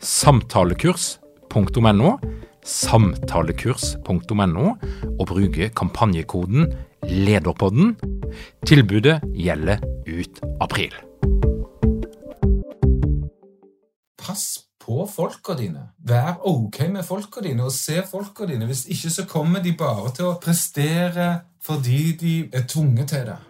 [0.00, 2.18] samtalekurs.no,
[2.64, 4.72] samtalekurs.no,
[5.18, 6.72] og bruke kampanjekoden
[7.04, 7.96] LEDERPODDEN.
[8.66, 9.78] Tilbudet gjelder
[10.08, 10.94] ut april.
[14.20, 15.90] Pass på folka dine.
[15.98, 18.66] Vær ok med folka dine, og se folka dine.
[18.66, 23.49] Hvis ikke så kommer de bare til å prestere fordi de er tvunget til det.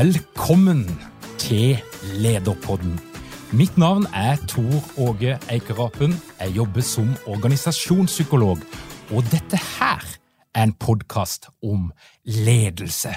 [0.00, 1.00] Velkommen
[1.38, 3.00] til Lederpodden.
[3.52, 6.14] Mitt navn er Tor Åge Eikerapen.
[6.40, 8.58] Jeg jobber som organisasjonspsykolog,
[9.10, 10.06] og dette her
[10.54, 11.92] er en podkast om
[12.24, 13.12] ledelse.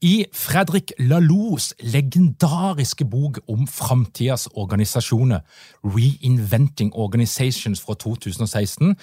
[0.00, 5.40] I Fredrik Laloux legendariske bok om framtidas organisasjoner,
[5.84, 8.96] Reinventing Organizations fra 2016,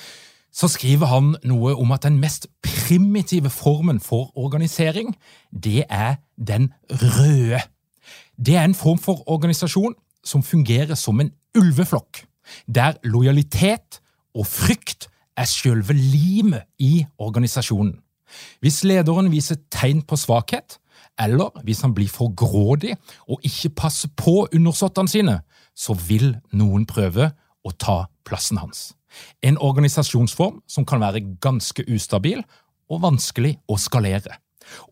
[0.52, 5.16] så skriver han noe om at den mest primitive formen for organisering,
[5.52, 7.62] det er den røde.
[8.38, 12.26] Det er en form for organisasjon som fungerer som en ulveflokk,
[12.68, 14.02] der lojalitet
[14.36, 18.00] og frykt er selve limet i organisasjonen.
[18.62, 20.78] Hvis lederen viser tegn på svakhet,
[21.20, 22.96] eller hvis han blir for grådig
[23.28, 25.40] og ikke passer på undersåttene sine,
[25.76, 27.32] så vil noen prøve
[27.66, 28.94] å ta plassen hans.
[29.46, 32.44] En organisasjonsform som kan være ganske ustabil
[32.90, 34.40] og vanskelig å skalere.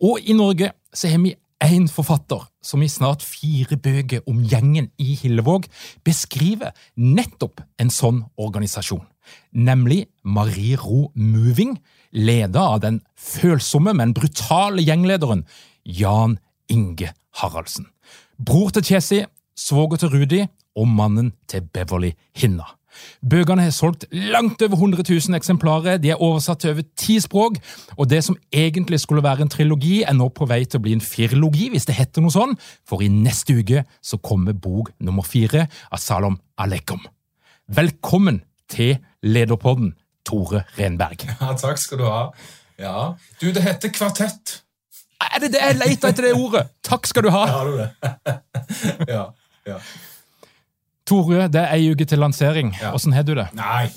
[0.01, 4.89] Og i Norge så har vi én forfatter som i snart fire bøker om gjengen
[5.01, 5.67] i Hillevåg
[6.05, 9.03] beskriver nettopp en sånn organisasjon,
[9.51, 11.77] nemlig Marie Ro Moving,
[12.11, 15.45] leder av den følsomme, men brutale gjenglederen
[15.83, 16.37] Jan
[16.71, 17.89] Inge Haraldsen.
[18.37, 19.23] Bror til Chesi,
[19.57, 20.43] svoger til Rudi
[20.77, 22.67] og mannen til Beverly Hinna.
[23.21, 27.59] Bøkene har solgt langt over 100 000 eksemplarer, de er oversatt til over ti språk,
[27.97, 30.95] og det som egentlig skulle være en trilogi, er nå på vei til å bli
[30.97, 35.25] en firlogi, hvis det heter noe sånn, for i neste uke så kommer bok nummer
[35.27, 37.01] fire av Salom Aleikum.
[37.67, 38.41] Velkommen
[38.71, 39.93] til Lederpodden,
[40.25, 41.27] Tore Renberg.
[41.41, 42.21] Ja, takk skal du ha.
[42.77, 43.13] Ja.
[43.41, 44.61] Du, det heter kvartett.
[45.17, 46.67] Er det det jeg leter etter det ordet?
[46.85, 47.43] Takk skal du ha.
[47.49, 47.89] Ja, du det?
[49.15, 49.23] ja.
[49.67, 49.79] ja.
[51.07, 52.73] Tore, det er ei uke til lansering.
[52.81, 52.91] Ja.
[52.95, 53.47] Åssen har du det?
[53.57, 53.87] Nei.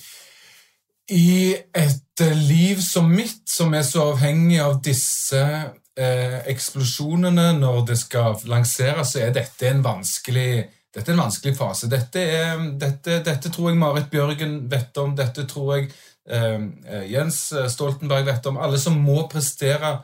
[1.11, 7.81] I et eh, liv som mitt, som er så avhengig av disse eh, eksplosjonene når
[7.89, 10.53] det skal lanseres, så er dette en vanskelig,
[10.95, 11.91] dette en vanskelig fase.
[11.91, 15.17] Dette, er, dette, dette tror jeg Marit Bjørgen vet om.
[15.19, 15.91] Dette tror jeg
[16.31, 17.43] eh, Jens
[17.75, 18.63] Stoltenberg vet om.
[18.63, 19.97] Alle som må prestere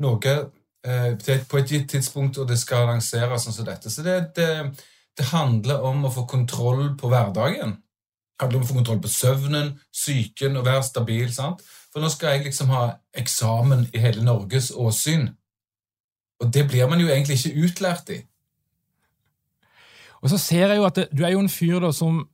[0.00, 3.92] noe eh, på et gitt tidspunkt, og det skal lanseres sånn som dette.
[3.92, 4.50] Så det, det,
[5.18, 7.76] det handler om å få kontroll på hverdagen.
[8.34, 11.32] Det handler om å få kontroll på søvnen, psyken og være stabil.
[11.32, 11.62] sant?
[11.92, 15.28] For nå skal jeg liksom ha eksamen i hele Norges åsyn.
[16.42, 18.20] Og det blir man jo egentlig ikke utlært i.
[20.24, 22.24] Og så ser jeg jo at det, du er jo en fyr da som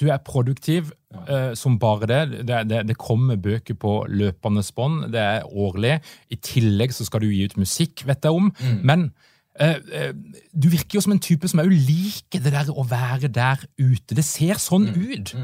[0.00, 0.92] du er produktiv
[1.28, 2.20] eh, som bare det.
[2.48, 2.84] Det, det.
[2.88, 5.10] det, kommer bøker på løpende bånd.
[5.12, 5.98] Det er årlig.
[6.30, 8.48] I tillegg så skal du gi ut musikk, vet jeg om.
[8.62, 8.78] Mm.
[8.86, 9.10] Men
[9.60, 14.14] du virker jo som en type som òg liker det der å være der ute.
[14.16, 15.34] Det ser sånn ut.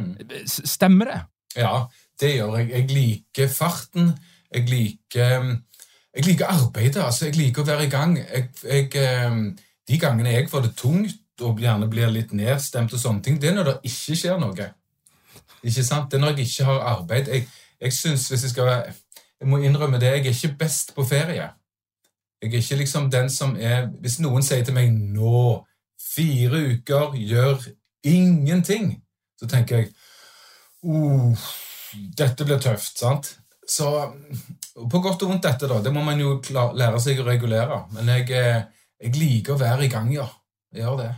[0.45, 1.19] S- Stemmer det?
[1.61, 1.87] Ja,
[2.21, 2.71] det gjør jeg.
[2.71, 4.15] Jeg liker farten.
[4.55, 5.61] Jeg liker,
[6.17, 7.03] jeg liker arbeidet.
[7.05, 7.27] altså.
[7.29, 8.17] Jeg liker å være i gang.
[8.19, 9.37] Jeg, jeg, eh,
[9.89, 13.51] de gangene jeg får det tungt og gjerne blir litt nedstemt, og sånne ting, det
[13.51, 14.71] er når det ikke skjer noe.
[15.63, 16.09] Ikke sant?
[16.11, 17.29] Det er når jeg ikke har arbeid.
[17.29, 17.45] Jeg,
[17.81, 18.95] jeg synes, hvis jeg skal være,
[19.41, 21.51] jeg må innrømme det, jeg er ikke best på ferie.
[22.47, 25.63] Jeg er ikke liksom den som er Hvis noen sier til meg nå,
[26.01, 27.65] fire uker, gjør
[28.07, 28.95] ingenting,
[29.37, 29.91] så tenker jeg
[30.87, 31.47] oh,
[32.17, 33.33] dette blir tøft, sant?
[33.67, 33.89] Så
[34.77, 35.81] på godt og vondt dette, da.
[35.83, 37.83] Det må man jo lære seg å regulere.
[37.97, 40.29] Men jeg, eh, jeg liker å være i gang, ja.
[40.71, 41.13] Jeg gjør det.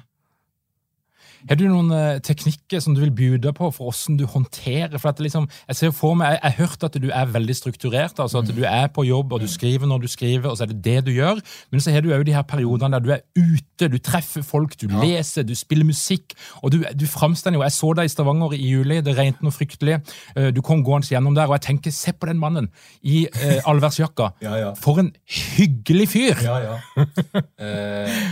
[1.47, 5.13] Har du noen uh, teknikker som du vil bjude på for hvordan du håndterer for
[5.13, 8.43] at liksom, Jeg ser for meg, jeg, har hørt at du er veldig strukturert, altså
[8.43, 10.81] at du er på jobb og du skriver når du skriver, og så er det
[10.85, 11.41] det du gjør.
[11.71, 14.75] Men så har du òg de her periodene der du er ute, du treffer folk,
[14.81, 15.03] du ja.
[15.03, 16.35] leser, du spiller musikk.
[16.63, 20.01] og Du, du jo Jeg så deg i Stavanger i juli, det regnet noe fryktelig.
[20.37, 22.69] Uh, du kom gående gjennom der, og jeg tenker se på den mannen
[23.03, 24.33] i uh, allværsjakka.
[24.47, 24.75] ja, ja.
[24.75, 25.13] For en
[25.57, 26.43] hyggelig fyr!
[26.43, 26.77] Ja, ja.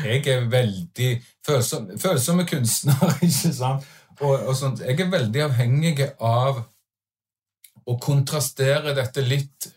[0.06, 1.10] jeg er veldig
[1.46, 3.86] følsom, følsomme kunstnere, ikke sant?
[4.20, 4.80] Og, og sånt.
[4.80, 6.62] Jeg er veldig avhengig av
[7.86, 9.70] å kontrastere dette litt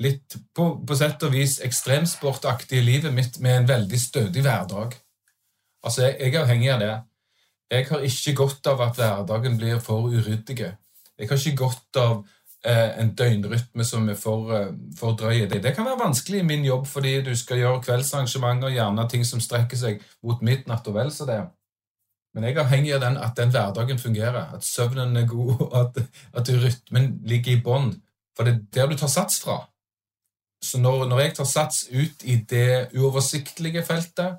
[0.00, 4.94] litt på, på sett og vis ekstremsportaktige livet mitt med en veldig stødig hverdag.
[5.84, 6.92] Altså, jeg, jeg, er avhengig av det.
[7.70, 10.56] Jeg har ikke godt av at hverdagen blir for uryddig.
[10.64, 12.14] Jeg har ikke godt av
[12.68, 15.46] en døgnrytme som er for, eh, for drøy.
[15.48, 19.24] Det, det kan være vanskelig i min jobb fordi du skal gjøre kveldsarrangementer, gjerne ting
[19.24, 21.40] som strekker seg mot midnatt og vel så det.
[22.34, 25.76] Men jeg er avhengig av den, at den hverdagen fungerer, at søvnen er god, og
[25.80, 26.02] at,
[26.36, 27.94] at rytmen ligger i bånn.
[28.36, 29.62] For det er der du tar sats fra.
[30.62, 34.36] Så når, når, jeg tar sats ut i det uoversiktlige feltet,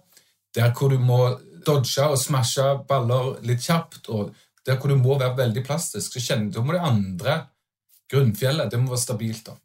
[0.56, 4.30] der hvor du må dodge og smashe baller litt kjapt, og
[4.66, 7.40] der hvor du må være veldig plastisk, så kjenner, da må de andre
[8.12, 9.46] grunnfjellet det må være stabilt.
[9.48, 9.58] da.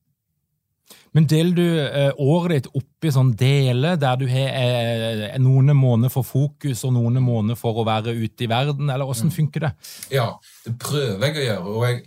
[1.17, 5.73] Men deler du eh, året ditt opp i sånn deler, der du har eh, noen
[5.73, 9.37] måneder for fokus og noen måneder for å være ute i verden, eller åssen mm.
[9.39, 9.73] funker det?
[10.13, 10.29] Ja,
[10.67, 11.73] det prøver jeg å gjøre.
[11.73, 12.03] og jeg,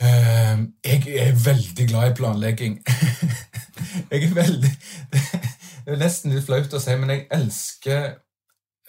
[0.00, 2.80] eh, jeg er veldig glad i planlegging.
[4.14, 4.74] jeg er veldig
[5.84, 8.10] Det er nesten litt flaut å si, men jeg elsker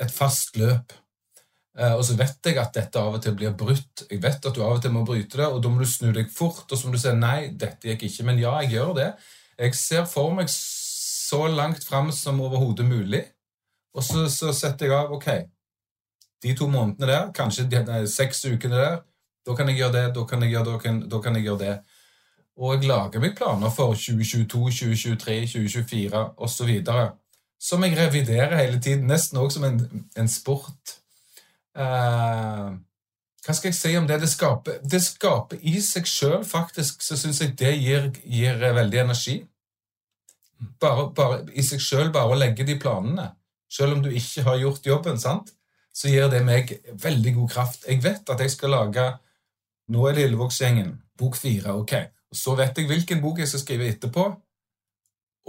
[0.02, 0.96] et fast løp.
[1.80, 4.06] Eh, og så vet jeg at dette av og til blir brutt.
[4.10, 6.12] Jeg vet at du av og til må bryte det, og da må du snu
[6.16, 6.66] deg fort.
[6.68, 8.28] Og så må du si nei, dette gikk ikke.
[8.28, 9.12] Men ja, jeg gjør det.
[9.62, 13.24] Jeg ser for meg så langt fram som overhodet mulig.
[13.96, 15.28] Og så, så, setter jeg av ok,
[16.44, 19.02] de to månedene der, kanskje de, nei, seks ukene der,
[19.46, 21.62] da kan jeg gjøre det, da kan jeg gjøre, da kan, da kan jeg gjøre
[21.66, 21.74] det.
[22.62, 24.48] Og jeg lager meg planer for 2022,
[24.80, 26.72] 2023, 2024 osv.
[27.62, 31.01] Som jeg reviderer hele tiden, nesten også som en, en sport.
[31.78, 32.76] Uh,
[33.42, 34.20] hva skal jeg si om det?
[34.22, 39.02] Det skaper, det skaper i seg sjøl, faktisk, så syns jeg det gir, gir, veldig
[39.06, 39.40] energi.
[40.82, 43.32] Bare, bare I seg sjøl, bare å legge de planene,
[43.72, 45.56] selv om du ikke har gjort jobben, sant?
[45.94, 46.72] så gir det meg
[47.04, 47.86] veldig god kraft.
[47.88, 49.10] Jeg vet at jeg skal lage
[49.92, 51.74] Nå er det Lillevågsgjengen, bok fire.
[51.74, 51.94] ok.
[52.32, 54.24] Og Så vet jeg hvilken bok jeg skal skrive etterpå,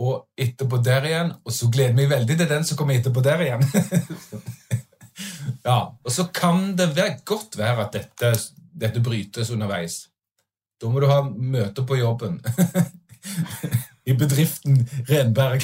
[0.03, 1.33] og etterpå der igjen.
[1.45, 3.63] Og så gleder jeg meg veldig til den som kommer etterpå der igjen.
[5.69, 8.33] Ja, Og så kan det være, godt være at dette,
[8.73, 10.07] dette brytes underveis.
[10.81, 12.41] Da må du ha møte på jobben.
[14.09, 15.63] I bedriften Renberg.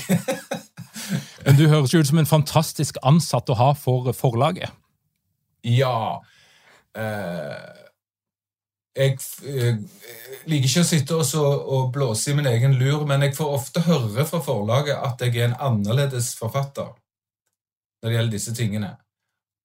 [1.44, 4.70] Men Du høres jo ut som en fantastisk ansatt å ha for forlaget.
[5.66, 6.20] Ja.
[6.94, 7.88] Eh,
[8.98, 13.24] jeg, jeg, eh, liker ikke å sitte og, og blåse i min egen lur, men
[13.26, 16.94] jeg får ofte høre fra forlaget at jeg er en annerledes forfatter
[17.98, 18.92] når det gjelder disse tingene.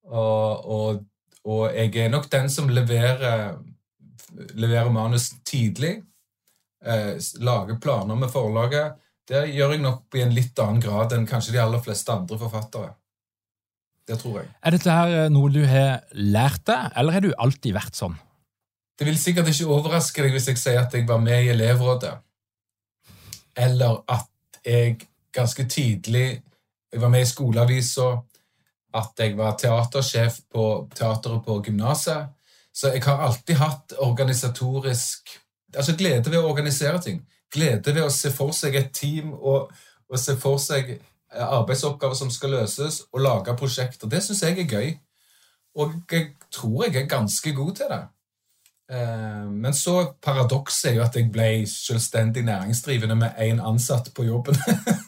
[0.04, 1.04] Og, og,
[1.44, 3.56] og, jeg er nok den som leverer,
[4.60, 6.02] leverer manus tidlig.
[6.84, 9.00] Eh, lager planer med forlaget.
[9.28, 12.40] Det gjør jeg nok i en litt annen grad enn kanskje de aller fleste andre
[12.42, 12.92] forfattere.
[14.04, 14.50] Det tror jeg.
[14.60, 18.18] Er dette her eh, noe du har lært deg, eller har du alltid vært sånn?
[19.00, 22.14] Det vil sikkert ikke overraske deg hvis jeg sier at jeg var med i elevrådet.
[23.64, 25.00] Eller at jeg
[25.34, 26.28] ganske tidlig
[26.94, 28.12] jeg var med i skoleavisa
[28.94, 32.30] at jeg var teatersjef på teateret på gymnaset.
[32.74, 35.40] Så jeg har alltid hatt organisatorisk
[35.74, 37.16] Altså glede ved å organisere ting.
[37.50, 39.72] Glede ved å se for seg et team og,
[40.06, 41.00] og se for seg eh,
[41.42, 44.06] arbeidsoppgaver som skal løses, og lage prosjekter.
[44.06, 44.92] Det syns jeg er gøy.
[45.82, 48.04] Og jeg tror jeg er ganske god til det.
[48.94, 54.28] Eh, men så paradokset er jo at jeg ble selvstendig næringsdrivende med én ansatt på
[54.30, 54.62] jobben.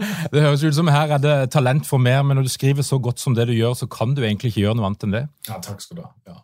[0.32, 2.98] Det høres ut som her er det talent for mer, men når du skriver så
[3.02, 5.24] godt som det du gjør, så kan du egentlig ikke gjøre noe annet enn det.
[5.48, 6.12] Ja, takk skal du ha.
[6.28, 6.40] Ja.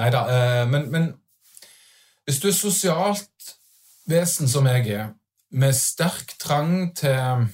[0.00, 1.12] Nei da, eh, men, men,
[2.24, 3.52] hvis du er sosialt
[4.10, 5.12] vesen som jeg er,
[5.54, 7.46] med sterk trang til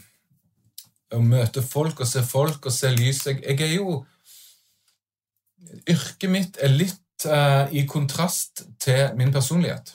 [1.12, 3.98] å møte folk og se folk og se lys Jeg, jeg er jo
[5.90, 9.92] Yrket mitt er litt uh, i kontrast til min personlighet.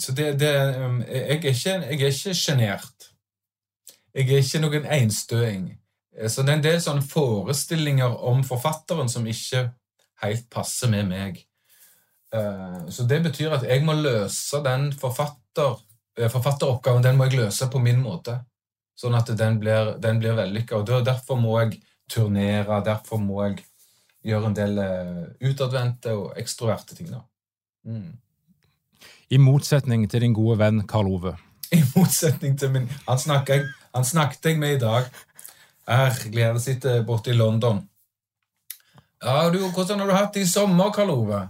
[0.00, 3.08] Så det, det um, Jeg er ikke sjenert.
[4.18, 5.66] Jeg er ikke noen einstøing.
[6.18, 9.68] Eh, så det er en del sånne forestillinger om forfatteren som ikke
[10.24, 11.38] helt passer med meg.
[12.34, 15.78] Eh, så det betyr at jeg må løse den forfatter,
[16.18, 18.40] eh, forfatteroppgaven den må jeg løse på min måte.
[18.98, 20.74] sånn at den blir, den blir vellykka.
[20.74, 21.76] Og derfor må jeg
[22.10, 23.60] turnere, derfor må jeg
[24.26, 24.80] gjøre en del
[25.38, 27.06] utadvendte og ekstroverte ting.
[27.12, 27.20] da.
[27.86, 28.18] Mm.
[29.30, 31.36] I motsetning til din gode venn Karl Ove.
[31.70, 35.08] I motsetning til min Han snakker jeg, han snakket jeg med i dag.
[35.88, 37.82] Ergerlig, han sitter borte i London.
[39.24, 41.42] Ja, du, Hvordan har du hatt det i sommer, Karl Ove?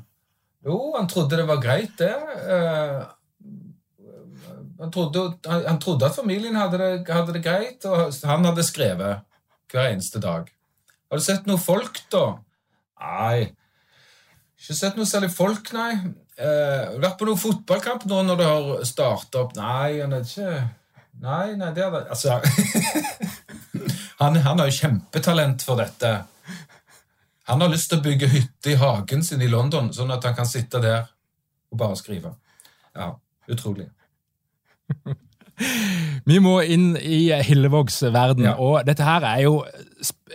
[0.64, 2.14] Jo, han trodde det var greit, det.
[2.49, 3.04] Uh,
[4.78, 9.25] han, trodde, han, trodde at familien hadde det, hadde det greit, og han hadde skrevet
[9.73, 10.49] hver eneste dag.
[11.09, 12.25] Har du sett noe folk, da?
[13.02, 13.50] Nei.
[14.59, 15.92] Ikke sett noe særlig folk, nei.
[16.38, 19.57] Eh, vært på noen fotballkamp nå når det har starta opp?
[19.59, 20.52] Nei, han er ikke
[21.19, 22.39] Nei, nei, det hadde Altså
[24.21, 26.13] han, han har jo kjempetalent for dette.
[27.49, 30.37] Han har lyst til å bygge hytte i hagen sin i London, sånn at han
[30.37, 31.07] kan sitte der
[31.73, 32.35] og bare skrive.
[32.95, 33.13] Ja,
[33.49, 33.89] utrolig.
[36.29, 38.53] Vi må inn i Hillevågs verden, Ja.
[38.61, 39.65] og dette her er jo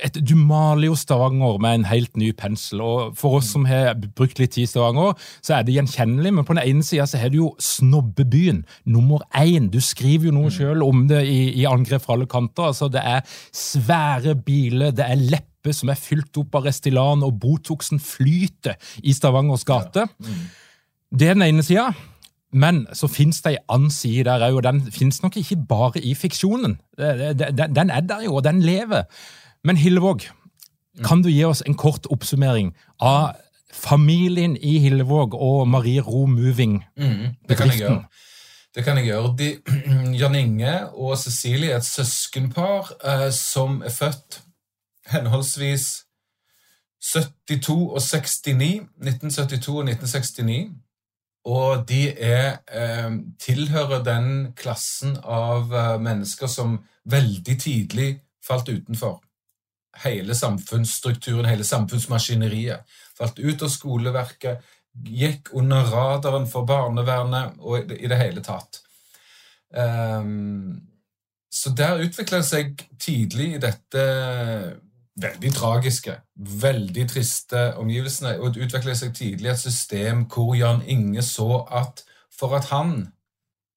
[0.04, 3.94] et, Du maler jo Stavanger med en helt ny pensel, og for oss som har
[4.18, 7.22] brukt litt tid i Stavanger, så er det gjenkjennelig, men på den ene sida så
[7.22, 9.70] har du jo snobbebyen nummer én.
[9.72, 12.72] Du skriver jo noe sjøl om det i, i Angrep fra alle kanter.
[12.74, 13.22] altså Det er
[13.54, 19.14] svære biler, det er lepper som er fylt opp av Restylane, og Botoxen flyter i
[19.14, 20.08] Stavangers gate.
[21.14, 21.94] Det er den ene sida.
[22.54, 26.02] Men så fins det ei annen side der òg, og den fins nok ikke bare
[26.02, 26.78] i fiksjonen.
[26.98, 29.04] Den er der jo, og den lever.
[29.64, 30.28] Men Hillevåg,
[31.06, 33.34] kan du gi oss en kort oppsummering av
[33.74, 36.84] familien i Hillevåg og Marie Ro Moving?
[36.98, 38.04] Mm, det kan jeg gjøre.
[38.76, 39.36] Det kan jeg gjøre.
[39.38, 39.50] De,
[40.20, 44.42] Jan Inge og Cecilie er et søskenpar eh, som er født
[45.12, 46.04] henholdsvis
[47.04, 48.88] 72 og 69.
[49.02, 50.70] 1972 og 1969.
[51.44, 59.20] Og de er, eh, tilhører den klassen av eh, mennesker som veldig tidlig falt utenfor.
[60.04, 62.88] Hele samfunnsstrukturen, hele samfunnsmaskineriet.
[63.18, 68.80] Falt ut av skoleverket, gikk under radaren for barnevernet og i det, hele tatt.
[69.74, 70.80] Ehm,
[71.50, 74.04] så der utvikla seg tidlig i dette
[75.22, 81.22] veldig tragiske, veldig triste omgivelsene, og det utvikla seg tidlig et system hvor Jan Inge
[81.26, 82.04] så at
[82.34, 83.12] for at han,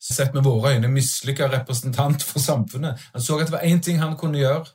[0.00, 3.98] sett med våre øyne, mislykka representant for samfunnet Han så at det var én ting
[3.98, 4.68] han kunne gjøre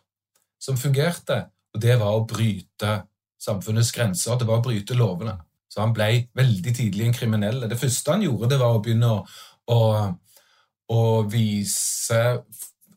[0.61, 2.99] som fungerte, og det var å bryte
[3.41, 4.37] samfunnets grenser.
[4.37, 5.33] Det var å bryte lovene.
[5.71, 7.63] Så han ble veldig tidlig en kriminell.
[7.69, 9.21] Det første han gjorde, det var å begynne å,
[9.71, 9.79] å,
[10.93, 11.01] å
[11.31, 12.19] vise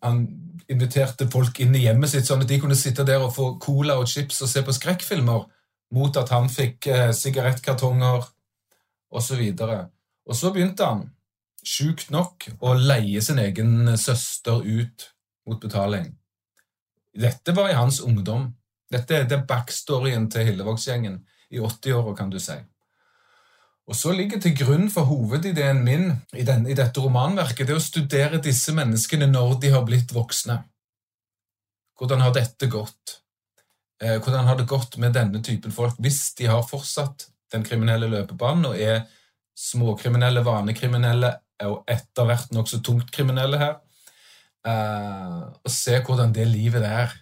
[0.04, 0.24] Han
[0.70, 3.98] inviterte folk inn i hjemmet sitt, sånn at de kunne sitte der og få cola
[4.00, 5.44] og chips og se på skrekkfilmer,
[5.94, 8.24] mot at han fikk eh, sigarettkartonger
[9.14, 9.42] osv.
[9.66, 9.74] Og,
[10.28, 11.04] og så begynte han,
[11.64, 15.08] sjukt nok, å leie sin egen søster ut
[15.48, 16.10] mot betaling.
[17.14, 18.50] Dette var i hans ungdom.
[18.90, 21.20] Dette er det backstoryen til Hillevågsgjengen
[21.54, 22.56] i 80-åra, kan du si.
[23.84, 27.82] Og så ligger til grunn for hovedideen min i, den, i dette romanverket det å
[27.82, 30.62] studere disse menneskene når de har blitt voksne.
[31.98, 33.18] Hvordan har dette gått?
[34.02, 38.08] Eh, hvordan har det gått med denne typen folk hvis de har fortsatt den kriminelle
[38.10, 39.04] løpebanen og er
[39.54, 41.30] småkriminelle, vanekriminelle
[41.68, 43.76] og etter hvert nokså tungt kriminelle her?
[44.64, 47.12] Eh, og se hvordan det livet er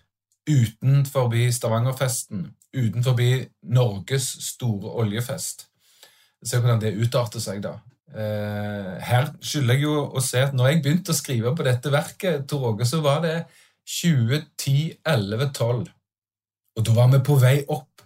[0.47, 3.19] utenfor Stavangerfesten, utenfor
[3.62, 5.71] Norges store oljefest.
[6.42, 7.76] Se hvordan det utarter seg, da.
[8.12, 11.92] Eh, her skylder jeg jo å se at når jeg begynte å skrive på dette
[11.92, 13.37] verket, Tor Åge, så var det
[13.88, 15.84] 2010, 11, 12.
[16.76, 18.04] Og da var vi på vei opp.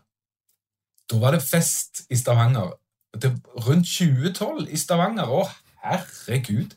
[1.11, 2.75] Da var det fest i Stavanger.
[3.17, 3.33] Det,
[3.67, 5.31] rundt 2012 i Stavanger.
[5.31, 5.47] Å,
[5.87, 6.77] herregud!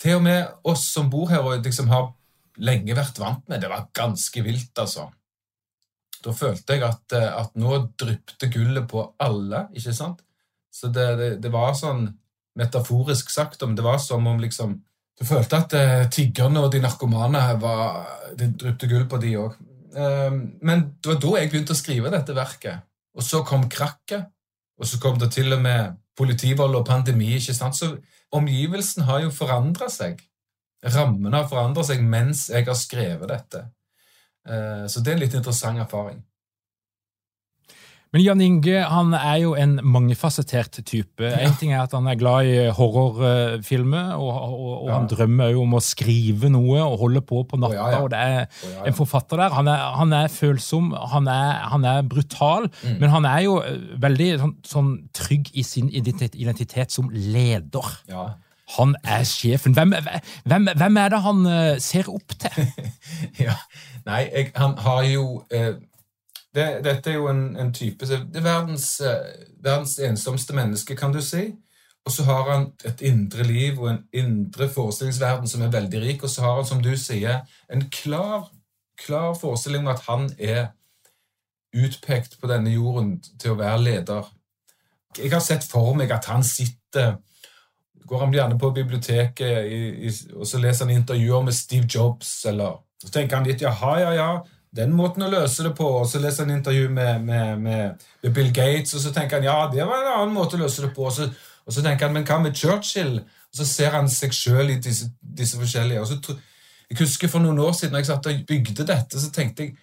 [0.00, 2.12] Til og med oss som bor her og liksom har
[2.60, 5.10] lenge vært vant med det, var ganske vilt, altså.
[6.20, 10.24] Da følte jeg at, eh, at nå drypte gullet på alle, ikke sant?
[10.70, 12.06] Så det, det, det var sånn
[12.58, 14.78] metaforisk sagt, om det var som om liksom
[15.20, 18.06] Du følte at eh, tiggerne og de narkomane var
[18.38, 19.56] Det dryppet gull på de òg.
[20.62, 22.84] men det var da jeg begynte å skrive dette verket.
[23.18, 24.28] Og så kom krakket,
[24.78, 27.34] og så kom det til og med politivold og pandemi.
[27.36, 27.74] ikke sant?
[27.76, 27.96] Så
[28.32, 30.22] omgivelsen har jo forandra seg.
[30.84, 33.64] Rammene har forandra seg mens jeg har skrevet dette.
[34.46, 36.22] Eh, Så det er en litt interessant erfaring.
[38.10, 41.22] Men Jan Inge han er jo en mangefasettert type.
[41.22, 45.62] En ting er at han er glad i horrorfilmer, og, og, og han drømmer jo
[45.62, 47.76] om å skrive noe og holde på på natta.
[47.76, 48.00] Oh, ja, ja.
[48.02, 48.88] og det er oh, ja, ja.
[48.90, 49.54] en forfatter der.
[49.54, 52.96] Han er, han er følsom, han er, han er brutal, Mm.
[53.00, 57.88] men han er jo eh, veldig sånn, sånn trygg i sin identitet, som leder.
[58.08, 58.24] Ja.
[58.76, 59.74] Han er sjefen.
[59.76, 59.94] Hvem,
[60.48, 62.68] hvem, hvem er det han uh, ser opp til?
[63.44, 63.56] ja,
[64.06, 65.72] Nei, jeg, han har jo uh,
[66.54, 71.12] det, Dette er jo en, en type Det er verdens, uh, verdens ensomste menneske, kan
[71.14, 71.50] du si.
[72.06, 76.22] Og så har han et indre liv og en indre forestillingsverden som er veldig rik.
[76.24, 77.42] Og så har han, som du sier,
[77.72, 78.48] en klar,
[78.98, 80.70] klar forestilling om at han er
[81.76, 84.30] utpekt på denne jorden til å være leder.
[85.18, 87.18] Jeg har sett for meg at han sitter
[88.10, 89.76] Går han gjerne på biblioteket i,
[90.08, 93.92] i, og så leser han intervjuer med Steve Jobs, eller Så tenker han litt jaha,
[94.00, 94.30] ja, ja,
[94.76, 95.86] den måten å løse det på.
[96.00, 99.58] Og så leser han intervju med, med, med, Bill Gates, og så tenker han ja,
[99.72, 101.08] det var en annen måte å løse det på.
[101.08, 101.28] Og så,
[101.66, 103.18] og så tenker han men hva med Churchill?
[103.50, 106.02] Og så ser han seg sjøl i disse, disse, forskjellige.
[106.02, 106.38] Og så,
[106.90, 109.78] jeg husker For noen år siden da jeg satt og bygde dette, så tenkte jeg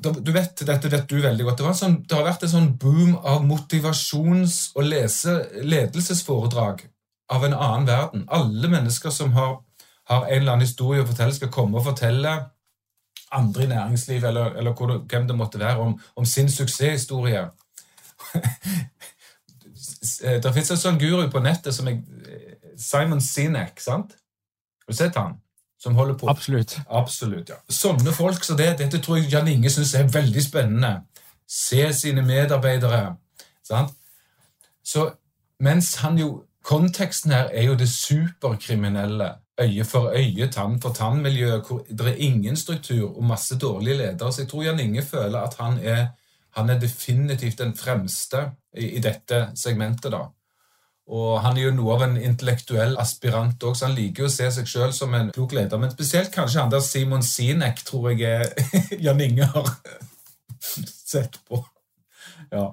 [0.00, 1.60] du vet, Dette vet du veldig godt.
[1.60, 6.86] Det, sånn, det har vært en sånn boom av motivasjons- og lese, ledelsesforedrag
[7.28, 8.24] av en annen verden.
[8.32, 9.58] Alle mennesker som har,
[10.08, 12.32] har, en eller annen historie å fortelle, skal komme og fortelle
[13.34, 17.48] andre i næringslivet eller, eller det, hvem det måtte være, om, om sin suksesshistorie.
[20.42, 22.02] det fins en sånn guru på nettet som jeg
[22.80, 24.16] Simon Sinek, sant?
[24.84, 25.36] Har du sett han?
[25.78, 26.28] Som holder på.
[26.28, 26.78] Absolutt.
[26.88, 27.58] Absolutt, ja.
[27.68, 30.94] Sånne folk som det, dette tror jeg Jan Inge syns er veldig spennende.
[31.46, 33.16] Se sine medarbeidere.
[33.62, 33.92] sant?
[34.84, 35.10] Så
[35.60, 39.26] mens han jo Konteksten her er jo det superkriminelle.
[39.60, 44.32] Øye for øye, tann for tann-miljøet, hvor det er ingen struktur og masse dårlige ledere.
[44.32, 46.06] Så jeg tror Jan Inge føler at han er,
[46.56, 50.10] han er definitivt den fremste i, i, dette segmentet.
[50.12, 50.24] da.
[51.06, 54.34] Og han er jo noe av en intellektuell aspirant òg, så han liker jo å
[54.34, 55.78] se seg sjøl som en klok leder.
[55.78, 58.50] Men spesielt kanskje han der Simon Sinek tror jeg er
[59.06, 59.70] Jan Inge har
[61.12, 61.62] sett på.
[62.50, 62.72] Ja.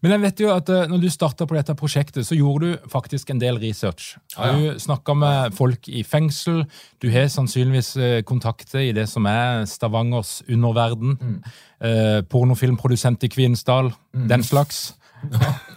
[0.00, 2.90] Men jeg vet jo at uh, når du starta på dette prosjektet, så gjorde du
[2.92, 4.14] faktisk en del research.
[4.36, 4.74] Ja, ja.
[4.74, 6.62] Du snakka med folk i fengsel.
[7.02, 11.18] Du har sannsynligvis uh, kontakter i det som er Stavangers underverden.
[11.20, 11.36] Mm.
[11.80, 13.92] Uh, pornofilmprodusent i Kvinesdal.
[14.14, 14.28] Mm.
[14.28, 14.90] Den slags.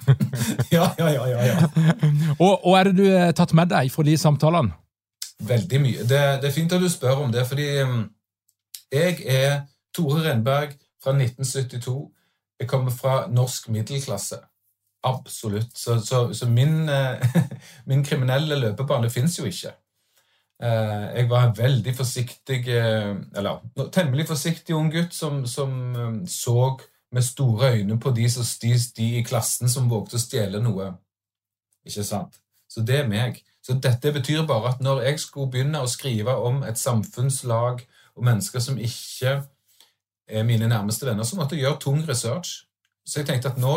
[0.71, 1.28] Ja, ja, ja.
[1.28, 1.67] ja, ja.
[2.43, 4.74] og, og er det du har tatt med deg fra de samtalene?
[5.43, 6.04] Veldig mye.
[6.08, 8.02] Det, det, er fint at du spør om det, fordi um,
[8.91, 9.62] jeg er
[9.95, 11.95] Tore Renberg fra 1972.
[12.63, 14.39] Jeg kommer fra norsk middelklasse.
[15.04, 15.78] Absolutt.
[15.78, 17.36] Så, så, så min, eh,
[17.89, 19.73] min, kriminelle løpebane fins jo ikke.
[20.63, 25.73] Eh, jeg var en veldig forsiktig eh, Eller temmelig forsiktig ung gutt som, som
[26.30, 26.78] så
[27.12, 30.93] med store øyne på de, som, de, de i klassen som vågte å stjele noe.
[31.84, 32.39] Ikke sant?
[32.71, 33.43] Så det er meg.
[33.62, 37.84] Så dette betyr bare at når jeg skulle begynne å skrive om et samfunnslag
[38.15, 39.41] og mennesker som ikke
[40.48, 42.64] mine nærmeste venner, som måtte gjøre tung research.
[43.06, 43.74] Så jeg tenkte at nå,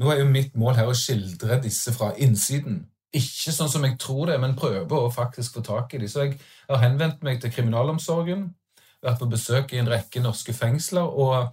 [0.00, 2.86] nå er jo mitt mål her å skildre disse fra innsiden.
[3.14, 6.10] Ikke sånn som jeg tror det, men prøve å faktisk få tak i dem.
[6.10, 8.50] Så jeg har henvendt meg til kriminalomsorgen,
[9.04, 11.52] vært på besøk i en rekke norske fengsler og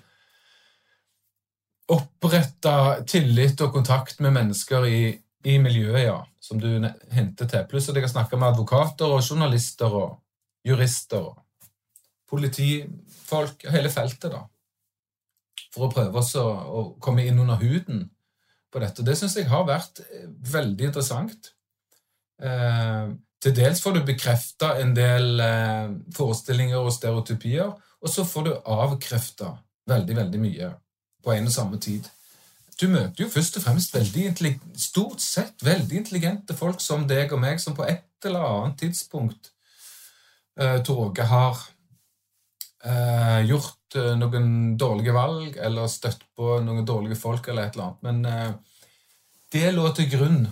[1.93, 4.99] oppretta tillit og kontakt med mennesker i,
[5.45, 6.69] i miljøet, ja, som du
[7.13, 7.65] henter til.
[7.69, 10.15] Pluss at jeg har snakka med advokater og journalister og
[10.65, 11.43] jurister og
[13.25, 14.45] politifolk, hele feltet, da.
[15.73, 18.09] For å prøve også å komme inn under huden
[18.71, 19.03] på dette.
[19.03, 21.53] Det syns jeg har vært eh, veldig interessant.
[22.41, 23.11] Eh,
[23.41, 28.53] til dels får du bekrefta en del eh, forestillinger og stereotypier, og så får du
[28.65, 29.57] avkrefta
[29.87, 30.71] veldig, veldig mye
[31.23, 32.07] på en og samme tid.
[32.75, 37.39] Du møter jo først og fremst veldig stort sett veldig intelligente folk som deg og
[37.39, 39.51] meg, som på et eller annet tidspunkt
[40.59, 41.61] eh, Torge har
[42.85, 47.89] eh, gjort eh, noen dårlige valg eller støtt på noen dårlige folk eller et eller
[47.89, 48.05] annet.
[48.05, 48.51] Men eh,
[49.55, 50.43] det lå til grunn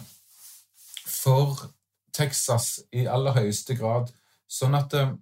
[1.10, 1.68] for
[2.14, 4.12] Texas i aller høyeste grad.
[4.50, 5.14] Sånn at eh,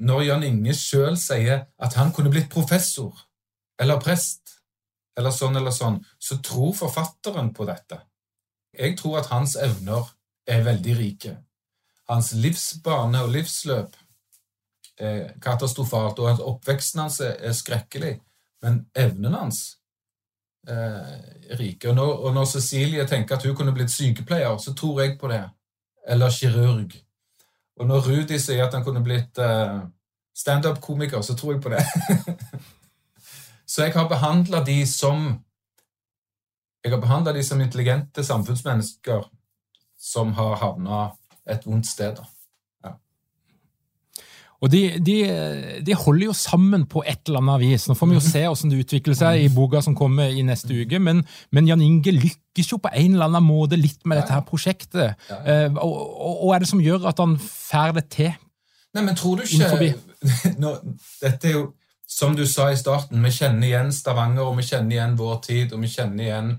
[0.00, 3.26] når Jan Inge sjøl sier at han kunne blitt professor
[3.80, 4.56] eller prest
[5.18, 7.98] eller sånn eller sånn, så tror forfatteren på dette.
[8.72, 10.06] Jeg tror at hans evner
[10.48, 11.34] er veldig rike.
[12.08, 13.98] Hans livsbane og livsløp
[15.42, 18.18] katastrofalt, og at oppveksten hans er skrekkelig.
[18.62, 19.60] Men evnen hans
[20.68, 21.14] eh,
[21.50, 21.88] er rike.
[21.88, 25.30] Og når, og når, Cecilie tenker at hun kunne blitt sykepleier, så tror jeg på
[25.32, 25.44] det.
[26.08, 26.96] Eller kirurg.
[27.80, 29.78] Og når Rudi sier at han kunne blitt eh,
[30.36, 31.84] standup-komiker, så tror jeg på det.
[33.72, 35.30] så jeg har behandla de som
[36.80, 39.26] jeg har behandla de som intelligente samfunnsmennesker
[40.00, 41.10] som har havna
[41.44, 42.16] et vondt sted.
[42.16, 42.24] da.
[44.60, 45.16] Og de, de,
[45.86, 47.86] de, holder jo sammen på et eller annet vis.
[47.88, 50.76] Nå får vi jo se hvordan det utvikler seg i boka som kommer i neste
[50.82, 51.22] uke, men,
[51.54, 55.16] men Jan Inge lykkes jo på en eller annen måte litt med dette her prosjektet.
[55.30, 58.32] Uh, og, og, og er det som gjør at han får det til?
[58.96, 59.94] Nei, men tror du ikke
[60.60, 60.74] nå,
[61.22, 61.68] Dette er jo,
[62.10, 65.72] som du sa i starten, vi kjenner igjen Stavanger, og vi kjenner igjen vår tid,
[65.72, 66.50] og vi kjenner igjen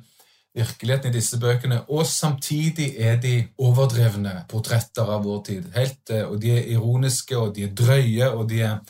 [0.56, 5.70] virkeligheten i disse bøkene, og samtidig er de overdrevne portretter av vår tid.
[5.76, 8.82] Helt, eh, og de er ironiske, og de er drøye, og de er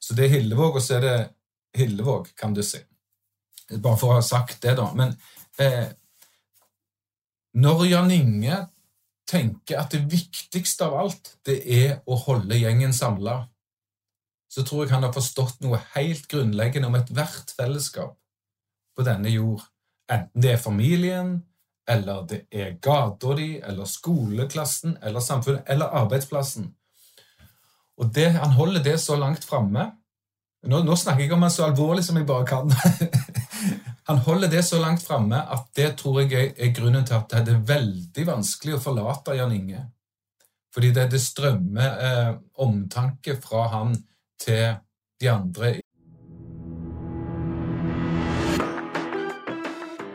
[0.00, 1.28] Så det er Hillevåg, og så er det
[1.74, 2.78] Hillevåg, kan du si.
[3.82, 4.86] Bare for å ha sagt det, da.
[4.94, 5.10] Men
[5.58, 5.90] eh,
[7.58, 8.60] når Jan Inge
[9.28, 13.42] tenker at det viktigste av alt, det er å holde gjengen samla,
[14.48, 18.14] så tror jeg han har forstått noe helt grunnleggende om ethvert fellesskap
[18.96, 19.66] på denne jord.
[20.08, 21.36] Enten det er familien,
[21.88, 26.70] eller det er gata di, eller skoleklassen, eller samfunnet, eller arbeidsplassen.
[27.98, 29.90] Og det, han holder det så langt framme
[30.66, 32.72] nå, nå, snakker jeg om han så alvorlig som jeg bare kan.
[34.08, 37.54] han holder det så langt framme at det tror jeg er grunnen til at det
[37.54, 39.84] er veldig vanskelig å forlate Jan Inge.
[40.74, 42.32] Fordi det, det strømmer eh,
[42.64, 43.94] omtanke fra han
[44.42, 44.74] til
[45.18, 45.76] de andre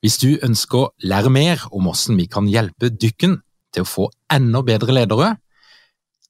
[0.00, 3.40] Hvis du ønsker å lære mer om hvordan vi kan hjelpe dykken
[3.74, 5.34] til å få enda bedre ledere,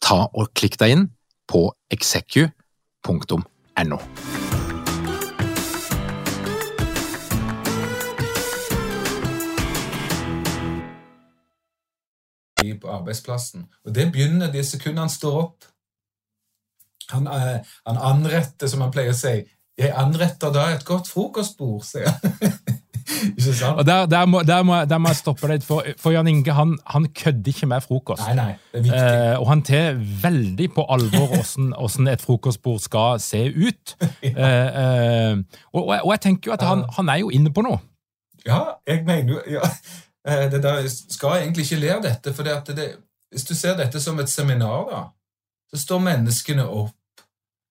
[0.02, 1.08] ta og klikk deg inn
[1.46, 2.52] på execu.no.
[12.80, 13.66] på arbeidsplassen.
[13.84, 15.64] Og Det begynner de sekundene han står opp.
[17.10, 19.36] Han, eh, han anretter, som han pleier å si.
[19.78, 22.52] Jeg anretter da et godt frokostbord, sier han.
[23.76, 26.54] Og der, der, må, der, må, der, må, jeg stoppe litt, for, for Jan Inge
[26.56, 28.24] han, han, kødder ikke med frokost.
[28.28, 29.02] Nei, nei, det er viktig.
[29.02, 33.96] Eh, og han tar veldig på alvor hvordan, et frokostbord skal se ut.
[34.26, 34.32] ja.
[34.32, 37.80] eh, eh, og, og, jeg tenker jo at han, han, er jo inne på noe.
[38.46, 39.66] Ja, jeg mener jo ja.
[40.26, 42.88] Eh, det der skal egentlig ikke le av dette, for det det,
[43.30, 45.02] hvis du ser dette som et seminar, da,
[45.70, 46.94] så står menneskene opp.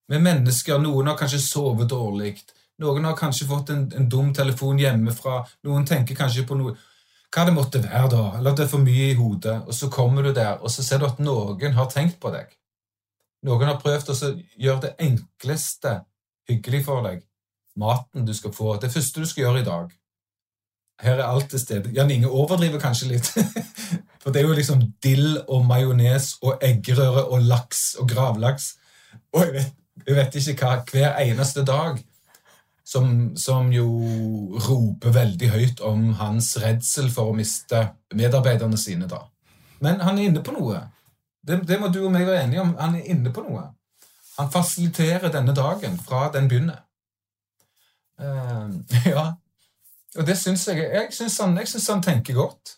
[0.09, 2.35] Med mennesker, Noen har kanskje sovet dårlig,
[2.83, 5.39] noen har kanskje fått en, en dum telefon hjemmefra.
[5.67, 6.75] Noen tenker kanskje på noe
[7.35, 8.23] Hva det måtte være, da?
[8.37, 9.57] Eller at det er for mye i hodet.
[9.67, 12.53] Og så kommer du der, og så ser du at noen har tenkt på deg.
[13.43, 15.97] Noen har prøvd å gjøre det enkleste
[16.47, 17.25] hyggelig for deg.
[17.75, 18.77] Maten du skal få.
[18.79, 19.91] Det første du skal gjøre i dag.
[21.03, 21.91] Her er alt til stede.
[21.91, 23.27] Jan Inge overdriver kanskje litt.
[24.23, 28.71] For det er jo liksom dill og majones og eggerøre og laks og gravlaks.
[29.35, 29.73] Og jeg vet,
[30.07, 31.99] jeg vet ikke hva hver eneste dag
[32.85, 33.87] som, som, jo
[34.67, 37.81] roper veldig høyt om hans redsel for å miste
[38.13, 39.09] medarbeiderne sine.
[39.09, 39.23] da.
[39.81, 40.83] Men han er inne på noe.
[41.45, 42.75] Det, det, må du og meg være enige om.
[42.77, 43.67] Han er inne på noe.
[44.37, 46.83] Han fasiliterer denne dagen fra den begynner.
[48.21, 48.69] Uh,
[49.15, 49.31] ja.
[50.15, 52.77] Og det syns jeg Jeg syns han, han, tenker godt.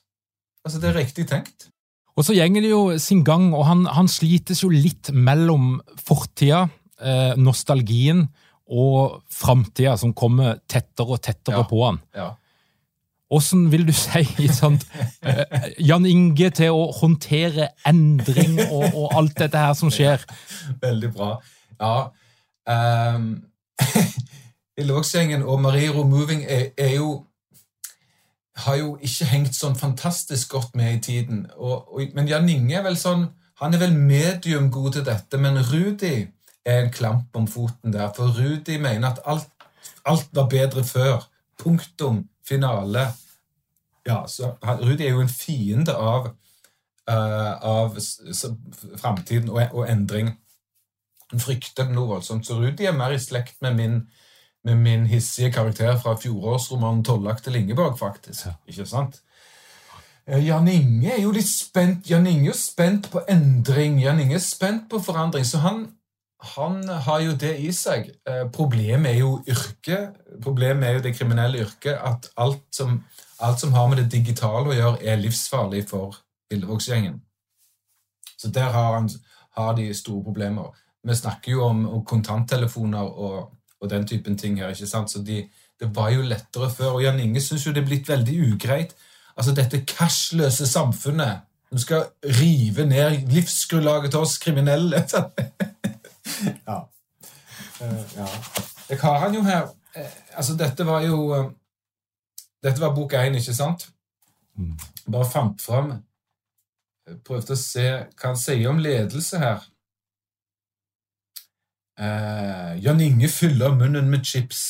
[0.64, 1.70] Altså, Det er riktig tenkt.
[2.18, 6.64] Og så gjenger det jo sin gang, og han, han slites jo litt mellom fortida,
[6.98, 8.24] eh, nostalgien,
[8.68, 11.68] og framtida som kommer tettere og tettere ja.
[11.68, 12.02] på han.
[12.16, 12.34] Ja.
[13.72, 14.86] Vil du si sånt,
[15.26, 20.24] uh, Jan Inge til å håndtere endring og, og, alt dette her som skjer?
[20.86, 21.36] Veldig bra.
[21.80, 21.98] Ja.
[22.68, 23.46] Um,
[24.78, 27.24] Lågsgjengen og Marie Moving er, er, jo
[28.66, 31.46] har jo ikke hengt sånn fantastisk godt med i tiden.
[31.56, 33.30] Og, og, men Jan Inge er vel sånn
[33.62, 36.28] Han er vel medium god til dette, men Rudi
[36.68, 38.12] er en klamp om foten der.
[38.16, 39.48] For Rudi mener at alt,
[40.06, 41.30] alt var bedre før.
[41.60, 42.28] Punktum.
[42.48, 43.08] Finale.
[44.08, 46.30] Ja, så Rudi er jo en fiende av,
[47.12, 47.98] uh, av
[48.98, 50.32] framtiden og, og, endring.
[51.32, 52.48] Han frykter noe voldsomt.
[52.48, 53.98] Så Rudi er mer i slekt med min,
[54.64, 58.48] med min hissige karakter fra fjorårsromanen 'Tollak til Ingeborg', faktisk.
[58.68, 59.22] Ikke sant?
[60.28, 64.00] Eh, Jan Inge er jo litt spent Jan Inge er spent på endring.
[64.04, 65.46] Jan Inge er spent på forandring.
[65.46, 65.86] Så han,
[66.40, 68.12] han har jo det i seg.
[68.30, 70.18] Eh, problemet er jo yrket.
[70.44, 71.98] Problemet er jo det kriminelle yrket.
[71.98, 73.00] At alt som,
[73.42, 76.20] alt som har med det digitale å gjøre, er livsfarlig for
[76.52, 77.18] Lillevågsgjengen.
[78.38, 79.10] Så der har, han,
[79.58, 80.70] har, de store problemer.
[81.04, 84.70] Vi snakker jo om, om kontanttelefoner og og den typen ting her.
[84.70, 85.12] ikke sant?
[85.12, 85.44] Så de,
[85.80, 86.98] det var jo lettere før.
[86.98, 88.96] Og Jan Inge syns jo det er blitt veldig ugreit.
[89.38, 92.06] Altså dette cashløse samfunnet som skal
[92.40, 95.04] rive ned livsgrunnlaget til oss kriminelle.
[96.46, 96.78] ja.
[97.82, 98.28] Uh, ja.
[98.90, 99.64] Jeg har han jo her
[99.98, 101.50] uh, Altså, dette var jo uh,
[102.64, 103.88] Dette var bok én, ikke sant?
[104.58, 104.76] Mm.
[105.12, 105.96] Bare fant fram
[107.26, 109.62] Prøvde å se hva han sier om ledelse her.
[112.84, 114.64] Jan Inge fyller munnen med chips.